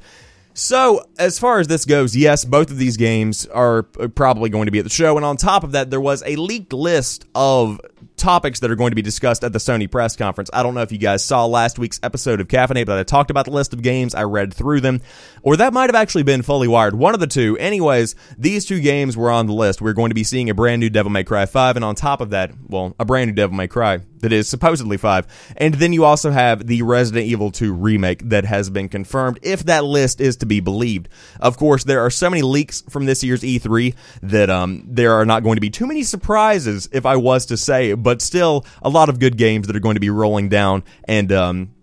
[0.54, 4.72] So, as far as this goes, yes, both of these games are probably going to
[4.72, 5.16] be at the show.
[5.16, 7.80] And on top of that, there was a leaked list of
[8.22, 10.50] topics that are going to be discussed at the Sony press conference.
[10.54, 13.32] I don't know if you guys saw last week's episode of Caffeinate, but I talked
[13.32, 14.14] about the list of games.
[14.14, 15.02] I read through them,
[15.42, 16.96] or that might have actually been fully wired.
[16.96, 17.58] One of the two.
[17.58, 19.82] Anyways, these two games were on the list.
[19.82, 22.22] We're going to be seeing a brand new Devil May Cry 5, and on top
[22.22, 25.54] of that, well, a brand new Devil May Cry that is supposedly 5.
[25.58, 29.64] And then you also have the Resident Evil 2 remake that has been confirmed, if
[29.66, 31.10] that list is to be believed.
[31.40, 35.26] Of course, there are so many leaks from this year's E3 that um, there are
[35.26, 38.90] not going to be too many surprises, if I was to say, but still a
[38.90, 40.84] lot of good games that are going to be rolling down.
[41.06, 41.74] And, um,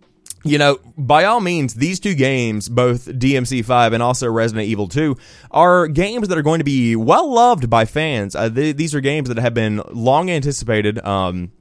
[0.44, 4.88] you know, by all means, these two games, both DMC 5 and also Resident Evil
[4.88, 5.16] 2,
[5.51, 8.37] are games that are going to be well loved by fans.
[8.37, 11.05] Uh, th- these are games that have been long anticipated.
[11.05, 11.53] Um,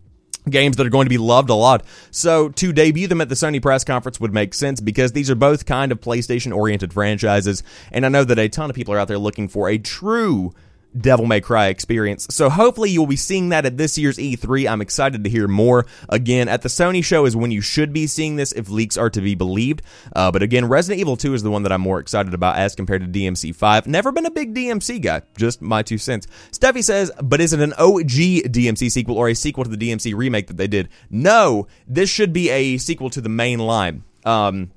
[0.50, 1.84] games that are going to be loved a lot.
[2.12, 5.36] So to debut them at the Sony press conference would make sense because these are
[5.36, 7.64] both kind of PlayStation oriented franchises.
[7.92, 10.54] And I know that a ton of people are out there looking for a true
[11.00, 12.28] Devil May Cry experience.
[12.30, 14.70] So hopefully you'll be seeing that at this year's E3.
[14.70, 15.86] I'm excited to hear more.
[16.10, 19.10] Again, at the Sony show is when you should be seeing this if leaks are
[19.10, 19.82] to be believed.
[20.16, 22.76] Uh, but again, Resident Evil 2 is the one that I'm more excited about as
[22.76, 23.88] compared to DMC 5.
[23.88, 26.28] Never been a big DMC guy, just my two cents.
[26.52, 30.16] Steffi says, but is it an OG DMC sequel or a sequel to the DMC
[30.16, 30.90] remake that they did?
[31.10, 34.04] No, this should be a sequel to the main line.
[34.26, 34.72] Um,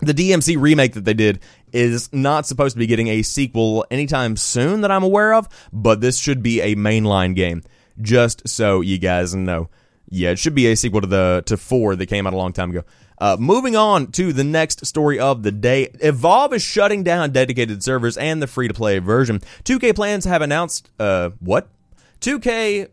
[0.00, 1.40] the DMC remake that they did
[1.72, 6.00] is not supposed to be getting a sequel anytime soon that I'm aware of, but
[6.00, 7.62] this should be a mainline game.
[8.00, 9.68] Just so you guys know.
[10.10, 12.52] Yeah, it should be a sequel to the to 4 that came out a long
[12.52, 12.84] time ago.
[13.20, 15.88] Uh, moving on to the next story of the day.
[16.00, 19.40] Evolve is shutting down dedicated servers and the free to play version.
[19.64, 21.68] 2K plans have announced, uh, what?
[22.20, 22.88] 2K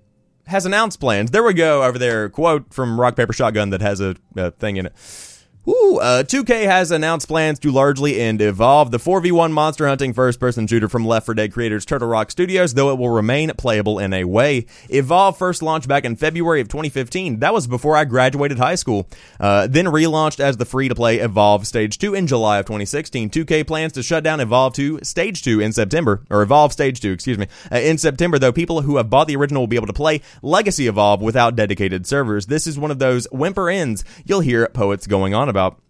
[0.48, 1.32] has announced plans.
[1.32, 2.30] There we go over there.
[2.30, 4.94] Quote from Rock Paper Shotgun that has a, a thing in it.
[5.68, 10.40] Ooh, uh, 2K has announced plans to largely end Evolve, the 4v1 monster hunting first
[10.40, 13.98] person shooter from Left 4 Dead creators Turtle Rock Studios, though it will remain playable
[13.98, 14.68] in a way.
[14.90, 17.40] Evolve first launched back in February of 2015.
[17.40, 19.10] That was before I graduated high school.
[19.40, 23.32] Uh, then relaunched as the free to play Evolve Stage 2 in July of 2016.
[23.32, 27.12] 2K plans to shut down Evolve 2 Stage 2 in September, or Evolve Stage 2,
[27.12, 29.88] excuse me, uh, in September, though people who have bought the original will be able
[29.88, 32.46] to play Legacy Evolve without dedicated servers.
[32.46, 35.85] This is one of those whimper ends you'll hear poets going on about about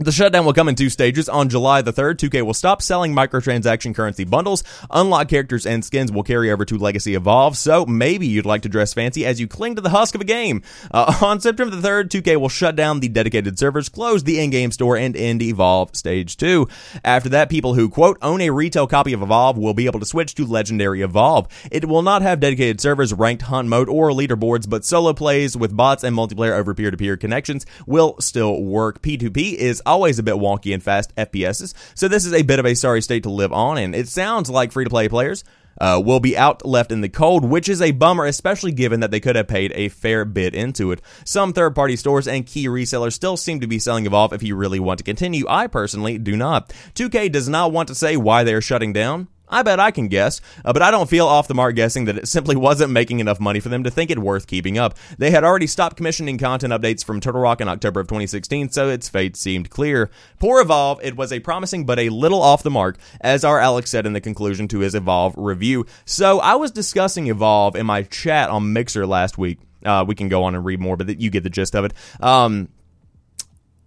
[0.00, 1.28] the shutdown will come in two stages.
[1.28, 4.62] On July the 3rd, 2K will stop selling microtransaction currency bundles.
[4.92, 8.68] Unlocked characters and skins will carry over to Legacy Evolve, so maybe you'd like to
[8.68, 10.62] dress fancy as you cling to the husk of a game.
[10.92, 14.70] Uh, on September the 3rd, 2K will shut down the dedicated servers, close the in-game
[14.70, 16.68] store, and end Evolve Stage 2.
[17.04, 20.06] After that, people who, quote, own a retail copy of Evolve will be able to
[20.06, 21.48] switch to Legendary Evolve.
[21.72, 25.76] It will not have dedicated servers, ranked hunt mode, or leaderboards, but solo plays with
[25.76, 29.02] bots and multiplayer over peer-to-peer connections will still work.
[29.02, 32.66] P2P is always a bit wonky in fast FPSs, so this is a bit of
[32.66, 35.44] a sorry state to live on, and it sounds like free to play players
[35.80, 39.10] uh, will be out left in the cold, which is a bummer, especially given that
[39.10, 41.00] they could have paid a fair bit into it.
[41.24, 44.56] Some third party stores and key resellers still seem to be selling Evolve if you
[44.56, 45.46] really want to continue.
[45.48, 46.70] I personally do not.
[46.94, 49.28] 2K does not want to say why they are shutting down.
[49.50, 52.18] I bet I can guess, uh, but I don't feel off the mark guessing that
[52.18, 54.96] it simply wasn't making enough money for them to think it worth keeping up.
[55.18, 58.88] They had already stopped commissioning content updates from Turtle Rock in October of 2016, so
[58.88, 60.10] its fate seemed clear.
[60.38, 63.90] Poor Evolve, it was a promising but a little off the mark, as our Alex
[63.90, 65.86] said in the conclusion to his Evolve review.
[66.04, 69.58] So I was discussing Evolve in my chat on Mixer last week.
[69.84, 71.94] Uh, we can go on and read more, but you get the gist of it.
[72.20, 72.68] Um,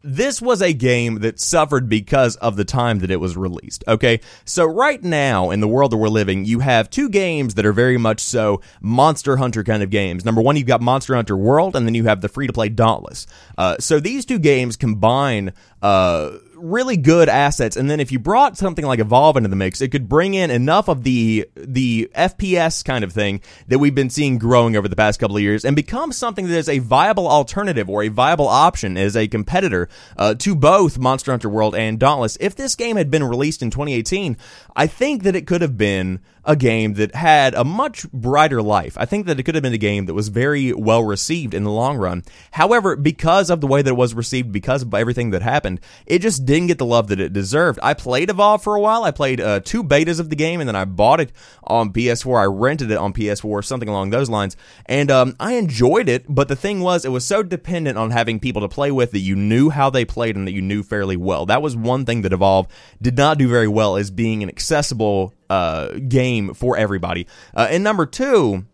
[0.03, 3.83] this was a game that suffered because of the time that it was released.
[3.87, 4.19] Okay.
[4.45, 7.73] So right now in the world that we're living, you have two games that are
[7.73, 10.25] very much so Monster Hunter kind of games.
[10.25, 12.69] Number one, you've got Monster Hunter World, and then you have the free to play
[12.69, 13.27] Dauntless.
[13.57, 17.75] Uh, so these two games combine, uh, really good assets.
[17.75, 20.51] And then if you brought something like Evolve into the mix, it could bring in
[20.51, 24.95] enough of the the FPS kind of thing that we've been seeing growing over the
[24.95, 28.47] past couple of years and become something that is a viable alternative or a viable
[28.47, 32.37] option as a competitor uh, to both Monster Hunter World and Dauntless.
[32.39, 34.37] If this game had been released in 2018,
[34.75, 38.97] I think that it could have been a game that had a much brighter life.
[38.97, 41.63] I think that it could have been a game that was very well received in
[41.63, 42.23] the long run.
[42.51, 46.19] However, because of the way that it was received, because of everything that happened, it
[46.19, 47.79] just didn't get the love that it deserved.
[47.83, 49.03] I played Evolve for a while.
[49.03, 51.31] I played uh, two betas of the game, and then I bought it
[51.63, 52.41] on PS4.
[52.41, 56.25] I rented it on PS4, something along those lines, and um, I enjoyed it.
[56.27, 59.19] But the thing was, it was so dependent on having people to play with that
[59.19, 61.45] you knew how they played and that you knew fairly well.
[61.45, 62.67] That was one thing that Evolve
[63.01, 67.27] did not do very well, is being an accessible uh, game for everybody.
[67.53, 68.65] Uh, and number two,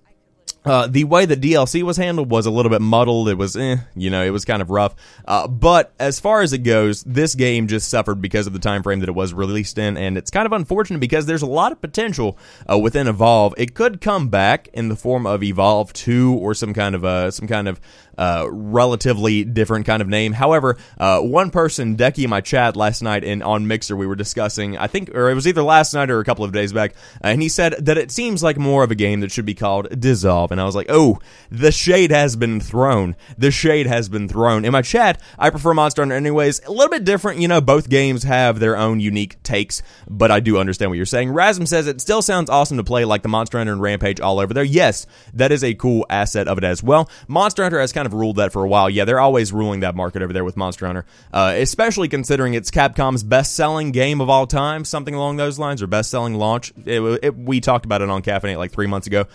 [0.65, 3.29] uh, the way that DLC was handled was a little bit muddled.
[3.29, 4.95] It was, eh, you know, it was kind of rough.
[5.25, 8.83] Uh, but as far as it goes, this game just suffered because of the time
[8.83, 11.71] frame that it was released in, and it's kind of unfortunate because there's a lot
[11.71, 12.37] of potential
[12.69, 13.53] uh, within Evolve.
[13.57, 17.31] It could come back in the form of Evolve Two or some kind of uh,
[17.31, 17.79] some kind of
[18.17, 20.33] uh, relatively different kind of name.
[20.33, 24.15] However, uh, one person, Decky, in my chat last night in on Mixer, we were
[24.15, 26.95] discussing, I think, or it was either last night or a couple of days back,
[27.21, 29.87] and he said that it seems like more of a game that should be called
[29.99, 30.51] Dissolve.
[30.51, 33.15] And I was like, oh, the shade has been thrown.
[33.37, 34.65] The shade has been thrown.
[34.65, 36.61] In my chat, I prefer Monster Hunter anyways.
[36.65, 40.39] A little bit different, you know, both games have their own unique takes, but I
[40.39, 41.29] do understand what you're saying.
[41.29, 44.39] Rasm says it still sounds awesome to play like the Monster Hunter and Rampage all
[44.39, 44.63] over there.
[44.63, 47.09] Yes, that is a cool asset of it as well.
[47.27, 48.89] Monster Hunter has kind of ruled that for a while.
[48.89, 52.71] Yeah, they're always ruling that market over there with Monster Hunter, uh, especially considering it's
[52.71, 56.73] Capcom's best-selling game of all time, something along those lines, or best-selling launch.
[56.85, 59.25] It, it, we talked about it on Caffeinate like three months ago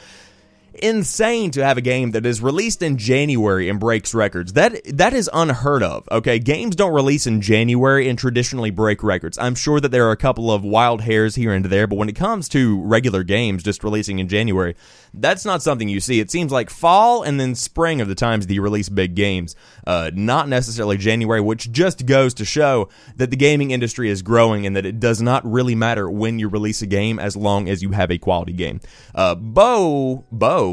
[0.75, 4.53] insane to have a game that is released in January and breaks records.
[4.55, 6.09] That that is unheard of.
[6.11, 9.39] Okay, games don't release in January and traditionally break records.
[9.39, 12.09] I'm sure that there are a couple of wild hairs here and there, but when
[12.09, 14.75] it comes to regular games just releasing in January,
[15.15, 16.21] that's not something you see.
[16.21, 19.55] It seems like fall and then spring are the times that you release big games,
[19.87, 24.67] uh, not necessarily January, which just goes to show that the gaming industry is growing
[24.67, 27.83] and that it does not really matter when you release a game as long as
[27.83, 28.81] you have a quality game.
[29.15, 30.72] Uh, Bo, Bo,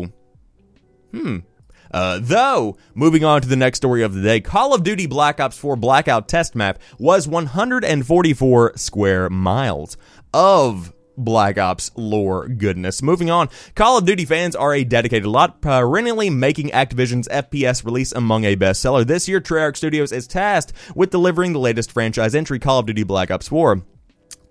[1.12, 1.38] hmm.
[1.91, 5.39] Uh, though, moving on to the next story of the day, Call of Duty Black
[5.39, 9.98] Ops 4 Blackout test map was 144 square miles
[10.34, 13.02] of Black Ops lore goodness.
[13.02, 18.12] Moving on, Call of Duty fans are a dedicated lot, perennially making Activision's FPS release
[18.12, 19.06] among a bestseller.
[19.06, 23.04] This year, Treyarch Studios is tasked with delivering the latest franchise entry, Call of Duty
[23.04, 23.84] Black Ops 4.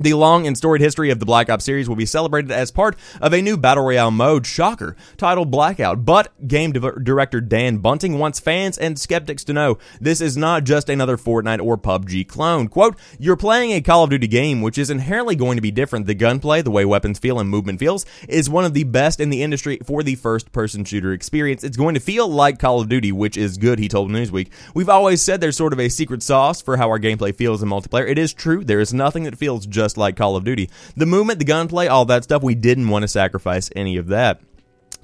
[0.01, 2.97] The long and storied history of the Black Ops series will be celebrated as part
[3.21, 6.05] of a new Battle Royale mode, Shocker, titled Blackout.
[6.05, 10.63] But game di- director Dan Bunting wants fans and skeptics to know this is not
[10.63, 12.69] just another Fortnite or PUBG clone.
[12.69, 16.07] Quote, You're playing a Call of Duty game, which is inherently going to be different.
[16.07, 19.31] The gunplay, the way weapons feel and movement feels, is one of the best in
[19.31, 21.65] the industry for the first person shooter experience.
[21.65, 24.51] It's going to feel like Call of Duty, which is good, he told Newsweek.
[24.75, 27.69] We've always said there's sort of a secret sauce for how our gameplay feels in
[27.69, 28.09] multiplayer.
[28.09, 28.63] It is true.
[28.63, 30.68] There is nothing that feels just just like Call of Duty.
[30.96, 34.39] The movement, the gunplay, all that stuff, we didn't want to sacrifice any of that.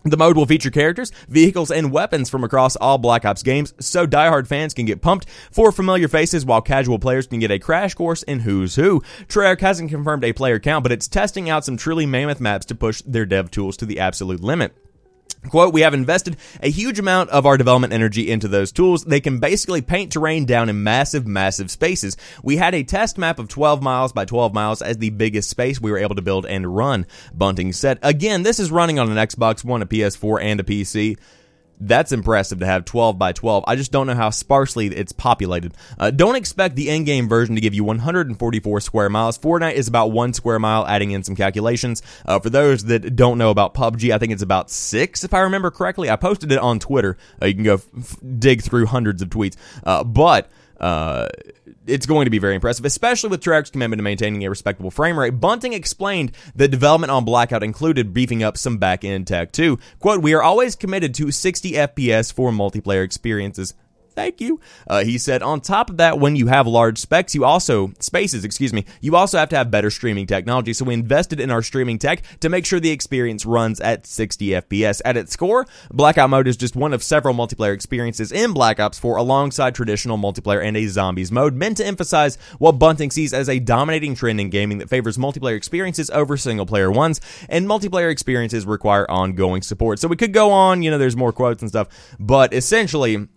[0.05, 4.07] The mode will feature characters, vehicles, and weapons from across all Black Ops games, so
[4.07, 7.95] diehard fans can get pumped for familiar faces while casual players can get a crash
[7.95, 9.03] course in who's who.
[9.27, 12.75] Treyarch hasn't confirmed a player count, but it's testing out some truly mammoth maps to
[12.75, 14.75] push their dev tools to the absolute limit.
[15.49, 19.05] Quote, we have invested a huge amount of our development energy into those tools.
[19.05, 22.17] They can basically paint terrain down in massive, massive spaces.
[22.43, 25.81] We had a test map of 12 miles by 12 miles as the biggest space
[25.81, 27.99] we were able to build and run, Bunting said.
[28.03, 31.19] Again, this is running on an Xbox One, a PS4, and a PC
[31.87, 33.65] that's impressive to have 12 by 12.
[33.67, 35.75] I just don't know how sparsely it's populated.
[35.99, 39.39] Uh, don't expect the in-game version to give you 144 square miles.
[39.39, 42.03] Fortnite is about one square mile, adding in some calculations.
[42.25, 45.41] Uh, for those that don't know about PUBG, I think it's about six, if I
[45.41, 46.11] remember correctly.
[46.11, 47.17] I posted it on Twitter.
[47.41, 49.57] Uh, you can go f- dig through hundreds of tweets.
[49.85, 50.51] Uh, but
[50.81, 51.29] uh,
[51.87, 55.19] it's going to be very impressive, especially with Treyarch's commitment to maintaining a respectable frame
[55.19, 55.41] rate.
[55.41, 59.79] Bunting explained that development on Blackout included beefing up some back end tech too.
[59.99, 63.75] Quote, we are always committed to 60 FPS for multiplayer experiences.
[64.15, 64.61] Thank you.
[64.87, 68.45] Uh, he said, on top of that, when you have large specs, you also, spaces,
[68.45, 70.73] excuse me, you also have to have better streaming technology.
[70.73, 74.49] So we invested in our streaming tech to make sure the experience runs at 60
[74.49, 75.03] FPS.
[75.05, 78.99] At its core, Blackout mode is just one of several multiplayer experiences in Black Ops
[78.99, 83.49] 4 alongside traditional multiplayer and a zombies mode, meant to emphasize what Bunting sees as
[83.49, 88.11] a dominating trend in gaming that favors multiplayer experiences over single player ones, and multiplayer
[88.11, 89.99] experiences require ongoing support.
[89.99, 91.89] So we could go on, you know, there's more quotes and stuff,
[92.21, 93.29] but essentially,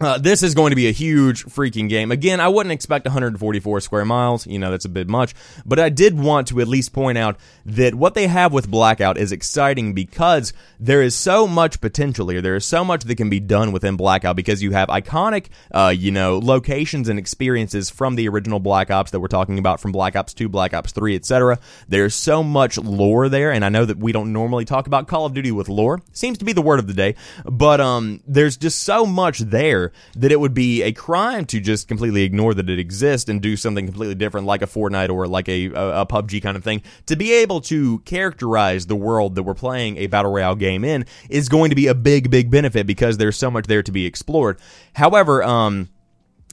[0.00, 2.10] uh, this is going to be a huge freaking game.
[2.10, 4.46] Again, I wouldn't expect 144 square miles.
[4.46, 5.34] You know, that's a bit much.
[5.66, 9.18] But I did want to at least point out that what they have with Blackout
[9.18, 12.40] is exciting because there is so much potential here.
[12.40, 15.92] There is so much that can be done within Blackout because you have iconic, uh,
[15.94, 19.92] you know, locations and experiences from the original Black Ops that we're talking about from
[19.92, 21.58] Black Ops 2, Black Ops 3, etc.
[21.88, 25.26] There's so much lore there, and I know that we don't normally talk about Call
[25.26, 26.00] of Duty with lore.
[26.12, 27.16] Seems to be the word of the day.
[27.44, 31.88] But um, there's just so much there that it would be a crime to just
[31.88, 35.48] completely ignore that it exists and do something completely different, like a Fortnite or like
[35.48, 36.82] a, a, a PUBG kind of thing.
[37.06, 41.06] To be able to characterize the world that we're playing a battle royale game in
[41.28, 44.06] is going to be a big, big benefit because there's so much there to be
[44.06, 44.58] explored.
[44.94, 45.88] However, um,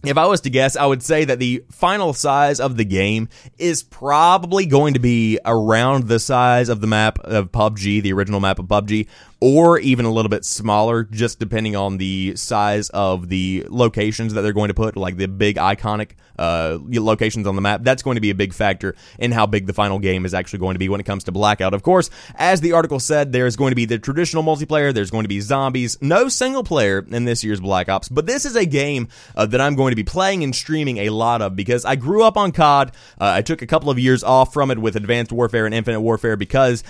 [0.03, 3.29] if I was to guess, I would say that the final size of the game
[3.57, 8.39] is probably going to be around the size of the map of PUBG, the original
[8.39, 9.07] map of PUBG,
[9.39, 14.41] or even a little bit smaller, just depending on the size of the locations that
[14.41, 17.83] they're going to put, like the big iconic uh, locations on the map.
[17.83, 20.59] That's going to be a big factor in how big the final game is actually
[20.59, 21.75] going to be when it comes to Blackout.
[21.75, 25.23] Of course, as the article said, there's going to be the traditional multiplayer, there's going
[25.23, 28.65] to be zombies, no single player in this year's Black Ops, but this is a
[28.65, 31.95] game uh, that I'm going to be playing and streaming a lot of because I
[31.95, 32.91] grew up on COD.
[33.21, 36.01] Uh, I took a couple of years off from it with Advanced Warfare and Infinite
[36.01, 36.83] Warfare because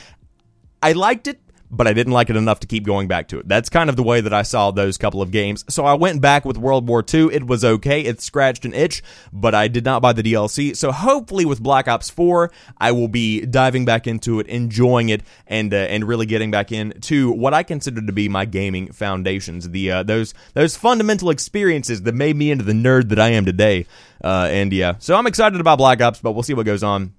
[0.82, 3.48] I liked it but I didn't like it enough to keep going back to it.
[3.48, 5.66] That's kind of the way that I saw those couple of games.
[5.70, 7.34] So I went back with World War II.
[7.34, 8.02] It was okay.
[8.02, 9.04] It scratched an itch,
[9.34, 10.76] but I did not buy the DLC.
[10.76, 15.24] So hopefully with Black Ops 4, I will be diving back into it, enjoying it,
[15.46, 19.70] and uh, and really getting back into what I consider to be my gaming foundations.
[19.70, 23.46] The uh, those those fundamental experiences that made me into the nerd that I am
[23.46, 23.86] today.
[24.24, 27.14] Uh, and yeah, so I'm excited about Black Ops, but we'll see what goes on.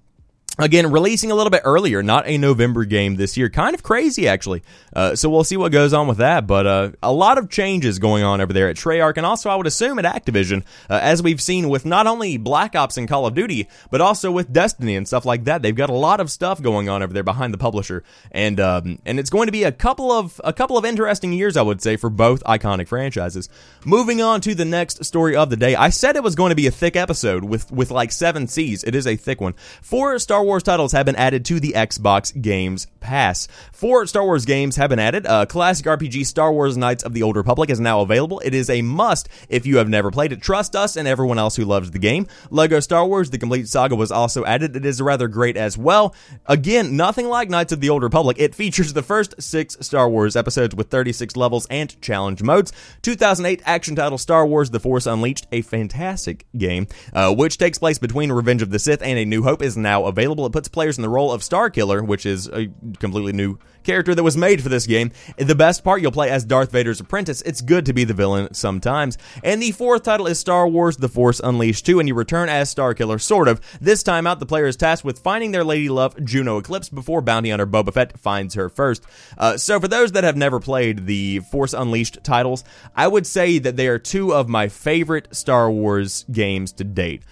[0.59, 3.49] Again, releasing a little bit earlier, not a November game this year.
[3.49, 4.61] Kind of crazy, actually.
[4.93, 6.47] Uh, so we'll see what goes on with that.
[6.47, 9.55] But uh, a lot of changes going on over there at Treyarch, and also I
[9.55, 13.25] would assume at Activision, uh, as we've seen with not only Black Ops and Call
[13.25, 15.61] of Duty, but also with Destiny and stuff like that.
[15.61, 18.99] They've got a lot of stuff going on over there behind the publisher, and um,
[19.05, 21.81] and it's going to be a couple of a couple of interesting years, I would
[21.81, 23.47] say, for both iconic franchises.
[23.85, 26.55] Moving on to the next story of the day, I said it was going to
[26.55, 28.83] be a thick episode with with like seven C's.
[28.83, 29.53] It is a thick one.
[29.81, 33.47] Four Star Wars Wars titles have been added to the Xbox Games Pass.
[33.71, 35.25] Four Star Wars games have been added.
[35.25, 38.39] Uh, classic RPG Star Wars Knights of the Old Republic is now available.
[38.43, 40.41] It is a must if you have never played it.
[40.41, 42.27] Trust us and everyone else who loves the game.
[42.49, 44.75] Lego Star Wars The Complete Saga was also added.
[44.75, 46.15] It is rather great as well.
[46.47, 48.37] Again, nothing like Knights of the Old Republic.
[48.39, 52.73] It features the first six Star Wars episodes with 36 levels and challenge modes.
[53.03, 57.99] 2008 action title Star Wars The Force Unleashed, a fantastic game, uh, which takes place
[57.99, 60.45] between Revenge of the Sith and A New Hope, is now available available.
[60.45, 62.69] It puts players in the role of Starkiller, which is a
[62.99, 65.11] completely new character that was made for this game.
[65.37, 67.41] The best part, you'll play as Darth Vader's apprentice.
[67.41, 69.17] It's good to be the villain sometimes.
[69.43, 72.73] And the fourth title is Star Wars The Force Unleashed 2, and you return as
[72.73, 73.59] Starkiller, sort of.
[73.81, 77.21] This time out, the player is tasked with finding their lady love, Juno Eclipse, before
[77.21, 79.03] bounty hunter Boba Fett finds her first.
[79.37, 82.63] Uh, so, for those that have never played the Force Unleashed titles,
[82.95, 87.23] I would say that they are two of my favorite Star Wars games to date.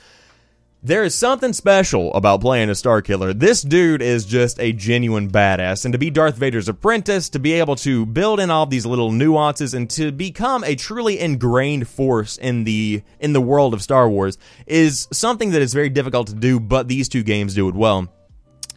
[0.83, 3.37] There is something special about playing a Starkiller.
[3.37, 7.53] This dude is just a genuine badass, and to be Darth Vader's apprentice, to be
[7.53, 12.37] able to build in all these little nuances, and to become a truly ingrained force
[12.37, 16.35] in the in the world of Star Wars is something that is very difficult to
[16.35, 16.59] do.
[16.59, 18.13] But these two games do it well.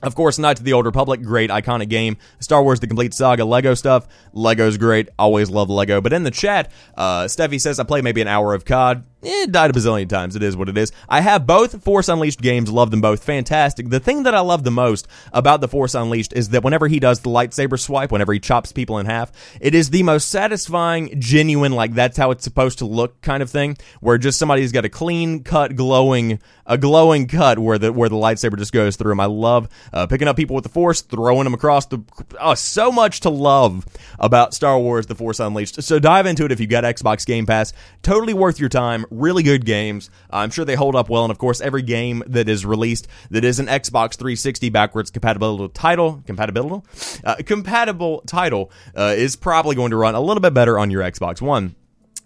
[0.03, 2.16] Of course, Knights of the Old Republic, great iconic game.
[2.38, 4.09] Star Wars: The Complete Saga, Lego stuff.
[4.32, 5.11] Lego's great.
[5.18, 6.01] Always love Lego.
[6.01, 9.05] But in the chat, uh, Steffi says I play maybe an hour of COD.
[9.22, 10.34] It died a bazillion times.
[10.34, 10.92] It is what it is.
[11.08, 12.70] I have both Force Unleashed games.
[12.70, 13.22] Love them both.
[13.22, 13.90] Fantastic.
[13.90, 16.98] The thing that I love the most about the Force Unleashed is that whenever he
[16.98, 21.20] does the lightsaber swipe, whenever he chops people in half, it is the most satisfying,
[21.20, 23.76] genuine, like that's how it's supposed to look kind of thing.
[24.00, 28.16] Where just somebody's got a clean cut, glowing, a glowing cut where the where the
[28.16, 29.20] lightsaber just goes through him.
[29.20, 32.02] I love uh, picking up people with the Force, throwing them across the.
[32.40, 33.84] Oh, so much to love
[34.18, 35.82] about Star Wars: The Force Unleashed.
[35.82, 37.74] So dive into it if you've got Xbox Game Pass.
[38.02, 40.11] Totally worth your time really good games.
[40.32, 43.08] Uh, I'm sure they hold up well, and of course, every game that is released
[43.30, 46.84] that is an Xbox 360 backwards compatible title, compatible,
[47.24, 51.02] uh, compatible title, uh, is probably going to run a little bit better on your
[51.02, 51.74] Xbox One.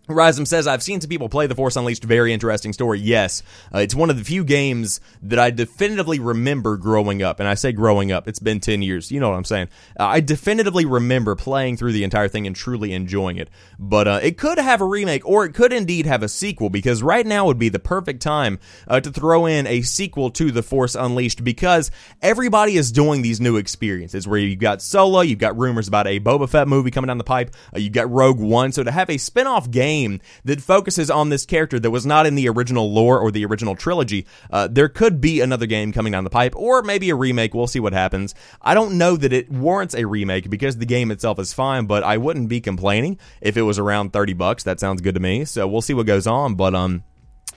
[0.08, 2.04] Risem says, I've seen some people play The Force Unleashed.
[2.04, 3.00] Very interesting story.
[3.00, 3.42] Yes.
[3.74, 7.40] Uh, it's one of the few games that I definitively remember growing up.
[7.40, 9.10] And I say growing up, it's been 10 years.
[9.10, 9.68] You know what I'm saying?
[9.98, 13.48] Uh, I definitively remember playing through the entire thing and truly enjoying it.
[13.78, 17.02] But uh, it could have a remake, or it could indeed have a sequel, because
[17.02, 20.62] right now would be the perfect time uh, to throw in a sequel to The
[20.62, 21.90] Force Unleashed, because
[22.20, 26.20] everybody is doing these new experiences where you've got Solo, you've got rumors about a
[26.20, 28.70] Boba Fett movie coming down the pipe, uh, you've got Rogue One.
[28.70, 32.04] So to have a spin off game, game that focuses on this character that was
[32.04, 34.26] not in the original lore or the original trilogy.
[34.50, 37.54] Uh, there could be another game coming down the pipe, or maybe a remake.
[37.54, 38.34] We'll see what happens.
[38.60, 42.02] I don't know that it warrants a remake because the game itself is fine, but
[42.02, 44.64] I wouldn't be complaining if it was around 30 bucks.
[44.64, 45.44] That sounds good to me.
[45.44, 47.04] So we'll see what goes on, but um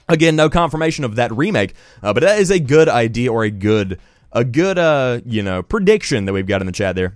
[0.08, 3.50] again, no confirmation of that remake, uh, but that is a good idea or a
[3.50, 3.98] good
[4.32, 7.14] a good uh you know prediction that we've got in the chat there.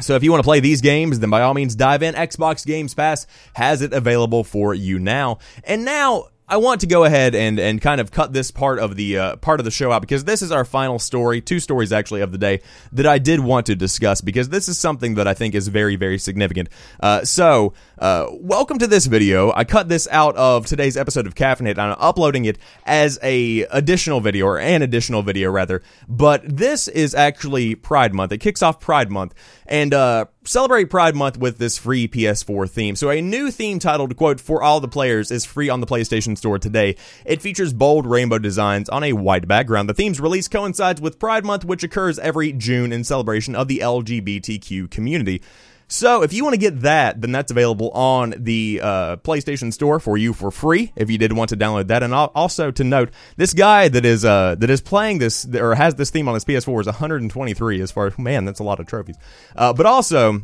[0.00, 2.14] So if you want to play these games, then by all means dive in.
[2.14, 5.38] Xbox Games Pass has it available for you now.
[5.64, 8.94] And now I want to go ahead and and kind of cut this part of
[8.94, 11.92] the uh, part of the show out because this is our final story, two stories
[11.92, 12.60] actually of the day
[12.92, 15.96] that I did want to discuss because this is something that I think is very
[15.96, 16.68] very significant.
[17.00, 17.72] Uh, so
[18.02, 19.52] uh, welcome to this video.
[19.54, 21.78] I cut this out of today's episode of Caffeinate.
[21.78, 25.82] And I'm uploading it as a additional video or an additional video rather.
[26.08, 28.32] But this is actually Pride Month.
[28.32, 29.34] It kicks off Pride Month
[29.66, 32.96] and uh, celebrate Pride Month with this free PS4 theme.
[32.96, 36.36] So, a new theme titled, quote, For All the Players is free on the PlayStation
[36.42, 36.96] Store today.
[37.24, 39.88] It features bold rainbow designs on a white background.
[39.88, 43.78] The theme's release coincides with Pride Month, which occurs every June in celebration of the
[43.78, 45.40] LGBTQ community.
[45.86, 50.00] So if you want to get that, then that's available on the uh, PlayStation Store
[50.00, 50.92] for you for free.
[50.96, 54.24] If you did want to download that, and also to note, this guy that is
[54.24, 57.80] uh, that is playing this or has this theme on his PS4 is 123.
[57.82, 59.16] As far as man, that's a lot of trophies.
[59.54, 60.42] Uh, but also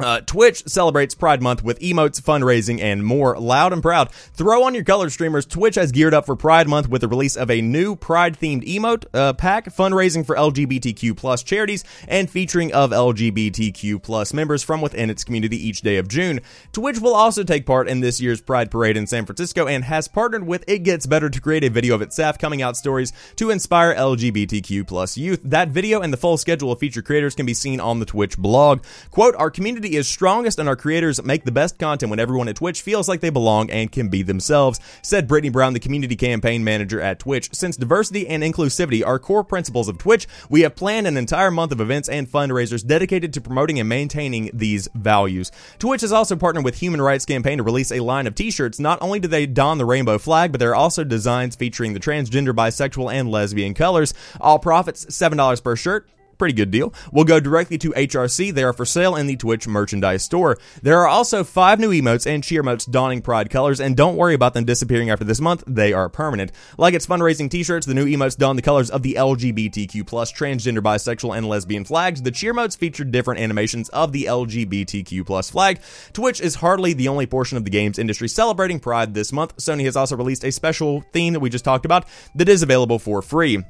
[0.00, 3.38] uh, Twitch celebrates Pride Month with emotes, fundraising, and more.
[3.38, 4.10] Loud and proud.
[4.10, 5.46] Throw on your color streamers.
[5.46, 8.66] Twitch has geared up for Pride Month with the release of a new Pride themed
[8.66, 14.80] emote uh, pack, fundraising for LGBTQ plus charities, and featuring of LGBTQ plus members from
[14.80, 16.40] within its community each day of June.
[16.72, 20.08] Twitch will also take part in this year's Pride Parade in San Francisco and has
[20.08, 23.12] partnered with It Gets Better to create a video of its staff coming out stories
[23.36, 25.40] to inspire LGBTQ plus youth.
[25.44, 28.36] That video and the full schedule of feature creators can be seen on the Twitch
[28.36, 28.82] blog.
[29.10, 32.48] Quote, our community community is strongest and our creators make the best content when everyone
[32.48, 36.16] at Twitch feels like they belong and can be themselves, said Brittany Brown, the community
[36.16, 37.50] campaign manager at Twitch.
[37.52, 41.70] Since diversity and inclusivity are core principles of Twitch, we have planned an entire month
[41.70, 45.52] of events and fundraisers dedicated to promoting and maintaining these values.
[45.78, 48.80] Twitch has also partnered with Human Rights Campaign to release a line of t-shirts.
[48.80, 52.00] Not only do they don the rainbow flag, but there are also designs featuring the
[52.00, 54.14] transgender, bisexual, and lesbian colors.
[54.40, 56.08] All profits $7 per shirt
[56.38, 58.52] pretty good deal, We'll go directly to HRC.
[58.52, 60.58] They are for sale in the Twitch merchandise store.
[60.82, 64.34] There are also five new emotes and cheer emotes donning Pride colors, and don't worry
[64.34, 65.64] about them disappearing after this month.
[65.66, 66.52] They are permanent.
[66.78, 70.80] Like its fundraising t-shirts, the new emotes don the colors of the LGBTQ plus transgender,
[70.80, 72.22] bisexual, and lesbian flags.
[72.22, 75.80] The cheer emotes feature different animations of the LGBTQ plus flag.
[76.12, 79.56] Twitch is hardly the only portion of the games industry celebrating Pride this month.
[79.58, 82.98] Sony has also released a special theme that we just talked about that is available
[82.98, 83.62] for free.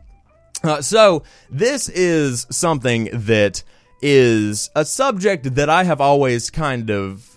[0.62, 3.62] Uh, so this is something that
[4.00, 7.33] is a subject that I have always kind of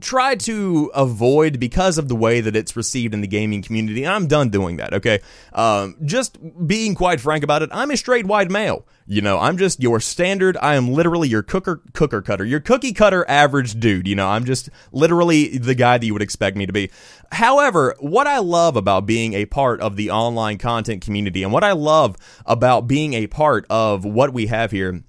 [0.00, 4.06] tried to avoid because of the way that it's received in the gaming community.
[4.06, 5.20] I'm done doing that, okay?
[5.52, 8.86] Um, just being quite frank about it, I'm a straight white male.
[9.06, 10.56] You know, I'm just your standard.
[10.62, 14.08] I am literally your cooker cooker cutter, your cookie cutter average dude.
[14.08, 16.90] You know, I'm just literally the guy that you would expect me to be.
[17.30, 21.64] However, what I love about being a part of the online content community and what
[21.64, 22.16] I love
[22.46, 25.02] about being a part of what we have here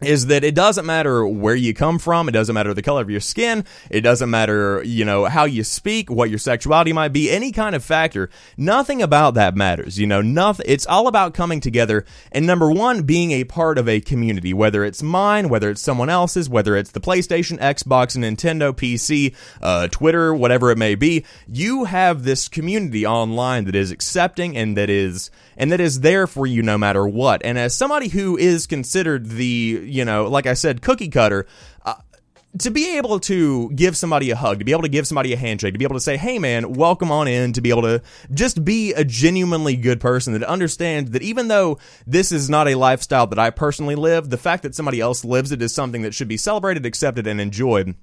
[0.00, 3.10] is that it doesn't matter where you come from, it doesn't matter the color of
[3.10, 7.30] your skin, it doesn't matter, you know, how you speak, what your sexuality might be,
[7.30, 8.30] any kind of factor.
[8.56, 10.66] Nothing about that matters, you know, nothing.
[10.68, 14.84] It's all about coming together and number one, being a part of a community, whether
[14.84, 20.34] it's mine, whether it's someone else's, whether it's the PlayStation, Xbox, Nintendo, PC, uh, Twitter,
[20.34, 21.24] whatever it may be.
[21.46, 26.26] You have this community online that is accepting and that is and that is there
[26.26, 27.42] for you no matter what.
[27.44, 31.46] And as somebody who is considered the, you know, like I said, cookie cutter,
[31.84, 31.94] uh,
[32.58, 35.36] to be able to give somebody a hug, to be able to give somebody a
[35.36, 38.02] handshake, to be able to say, hey man, welcome on in, to be able to
[38.34, 42.74] just be a genuinely good person that understands that even though this is not a
[42.74, 46.14] lifestyle that I personally live, the fact that somebody else lives it is something that
[46.14, 47.94] should be celebrated, accepted, and enjoyed.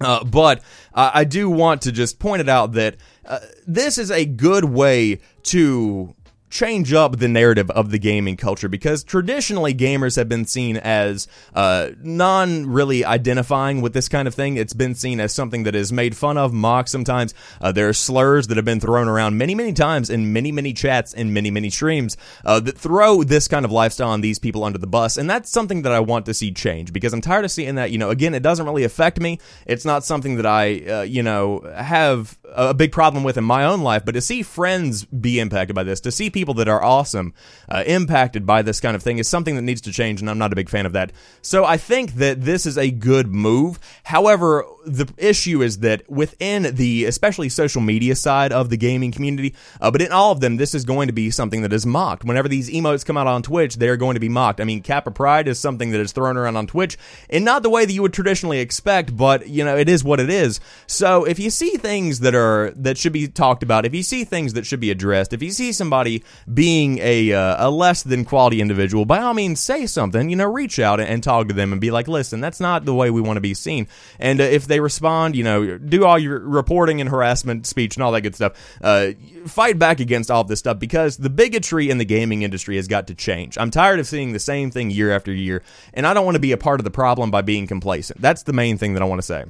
[0.00, 0.62] Uh, but
[0.94, 4.64] uh, I do want to just point it out that uh, this is a good
[4.64, 6.14] way to
[6.52, 11.26] change up the narrative of the gaming culture because traditionally gamers have been seen as
[11.54, 14.58] uh, non really identifying with this kind of thing.
[14.58, 17.32] It's been seen as something that is made fun of, mocked sometimes.
[17.60, 20.74] Uh, there are slurs that have been thrown around many, many times in many, many
[20.74, 24.62] chats and many, many streams uh, that throw this kind of lifestyle and these people
[24.62, 25.16] under the bus.
[25.16, 27.90] And that's something that I want to see change because I'm tired of seeing that.
[27.90, 29.38] You know, again, it doesn't really affect me.
[29.66, 33.64] It's not something that I, uh, you know, have a big problem with in my
[33.64, 36.82] own life, but to see friends be impacted by this, to see people that are
[36.82, 37.32] awesome
[37.68, 40.38] uh, impacted by this kind of thing is something that needs to change, and I'm
[40.38, 41.12] not a big fan of that.
[41.40, 43.78] So I think that this is a good move.
[44.04, 49.54] However, the issue is that within the especially social media side of the gaming community,
[49.80, 52.24] uh, but in all of them, this is going to be something that is mocked.
[52.24, 54.60] Whenever these emotes come out on Twitch, they're going to be mocked.
[54.60, 57.84] I mean, KappaPride is something that is thrown around on Twitch in not the way
[57.84, 60.60] that you would traditionally expect, but you know, it is what it is.
[60.86, 64.24] So if you see things that are that should be talked about, if you see
[64.24, 66.22] things that should be addressed, if you see somebody
[66.52, 70.30] being a uh, a less than quality individual, by all means, say something.
[70.30, 72.94] You know, reach out and talk to them and be like, listen, that's not the
[72.94, 73.86] way we want to be seen.
[74.18, 78.02] And uh, if they respond, you know, do all your reporting and harassment speech and
[78.02, 78.52] all that good stuff.
[78.80, 79.12] Uh,
[79.46, 83.06] fight back against all this stuff because the bigotry in the gaming industry has got
[83.08, 83.56] to change.
[83.58, 85.62] I'm tired of seeing the same thing year after year,
[85.94, 88.20] and I don't want to be a part of the problem by being complacent.
[88.20, 89.44] That's the main thing that I want to say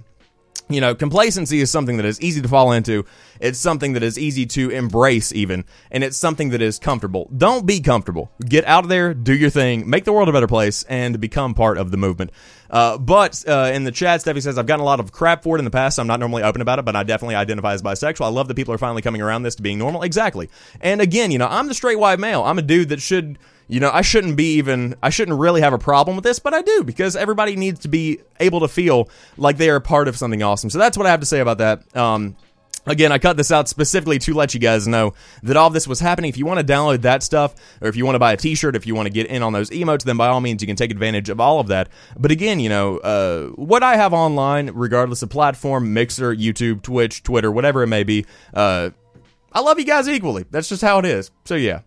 [0.75, 3.05] you know, complacency is something that is easy to fall into.
[3.41, 7.29] It's something that is easy to embrace, even, and it's something that is comfortable.
[7.37, 8.31] Don't be comfortable.
[8.45, 11.55] Get out of there, do your thing, make the world a better place, and become
[11.55, 12.31] part of the movement.
[12.71, 15.57] Uh, but uh, in the chat, Steffi says, I've gotten a lot of crap for
[15.57, 15.99] it in the past.
[15.99, 18.25] I'm not normally open about it, but I definitely identify as bisexual.
[18.25, 20.03] I love that people are finally coming around this to being normal.
[20.03, 20.49] Exactly.
[20.81, 22.43] And again, you know, I'm the straight white male.
[22.43, 25.73] I'm a dude that should you know, I shouldn't be even, I shouldn't really have
[25.73, 29.09] a problem with this, but I do because everybody needs to be able to feel
[29.37, 30.71] like they are part of something awesome.
[30.71, 31.97] So that's what I have to say about that.
[31.97, 32.37] Um,
[32.85, 36.01] Again, I cut this out specifically to let you guys know that all this was
[36.01, 36.29] happening.
[36.29, 38.75] If you want to download that stuff, or if you want to buy a t-shirt,
[38.75, 40.75] if you want to get in on those emotes, then by all means, you can
[40.75, 41.91] take advantage of all of that.
[42.19, 47.23] But again, you know, uh, what I have online, regardless of platform, Mixer, YouTube, Twitch,
[47.23, 48.91] Twitter, whatever it may be, uh,
[49.53, 50.45] I love you guys equally.
[50.51, 51.31] That's just how it is.
[51.45, 51.83] So yeah.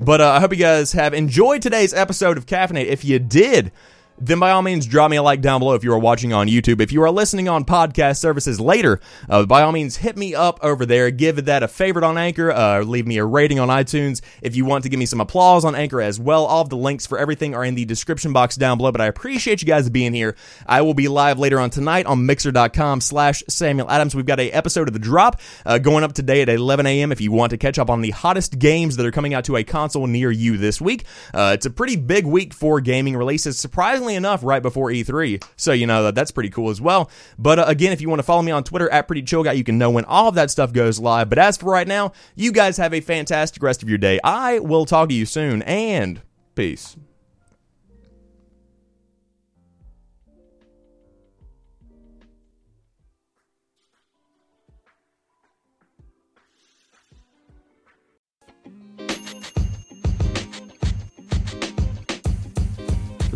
[0.00, 2.86] But uh, I hope you guys have enjoyed today's episode of Caffeinate.
[2.86, 3.72] If you did,
[4.20, 6.48] then by all means drop me a like down below if you are watching on
[6.48, 6.80] YouTube.
[6.80, 10.58] If you are listening on podcast services later, uh, by all means hit me up
[10.62, 11.10] over there.
[11.10, 12.50] Give that a favorite on Anchor.
[12.50, 14.20] Uh, leave me a rating on iTunes.
[14.42, 16.76] If you want to give me some applause on Anchor as well, all of the
[16.76, 18.92] links for everything are in the description box down below.
[18.92, 20.36] But I appreciate you guys being here.
[20.66, 24.14] I will be live later on tonight on Mixer.com slash Samuel Adams.
[24.14, 27.12] We've got a episode of The Drop uh, going up today at 11 a.m.
[27.12, 29.56] If you want to catch up on the hottest games that are coming out to
[29.56, 33.58] a console near you this week, uh, it's a pretty big week for gaming releases.
[33.58, 35.42] Surprisingly surprisingly enough, right before E3.
[35.56, 37.10] So, you know, that, that's pretty cool as well.
[37.38, 39.52] But uh, again, if you want to follow me on Twitter at Pretty Chill Guy,
[39.52, 41.28] you can know when all of that stuff goes live.
[41.28, 44.18] But as for right now, you guys have a fantastic rest of your day.
[44.24, 46.22] I will talk to you soon, and
[46.54, 46.96] peace.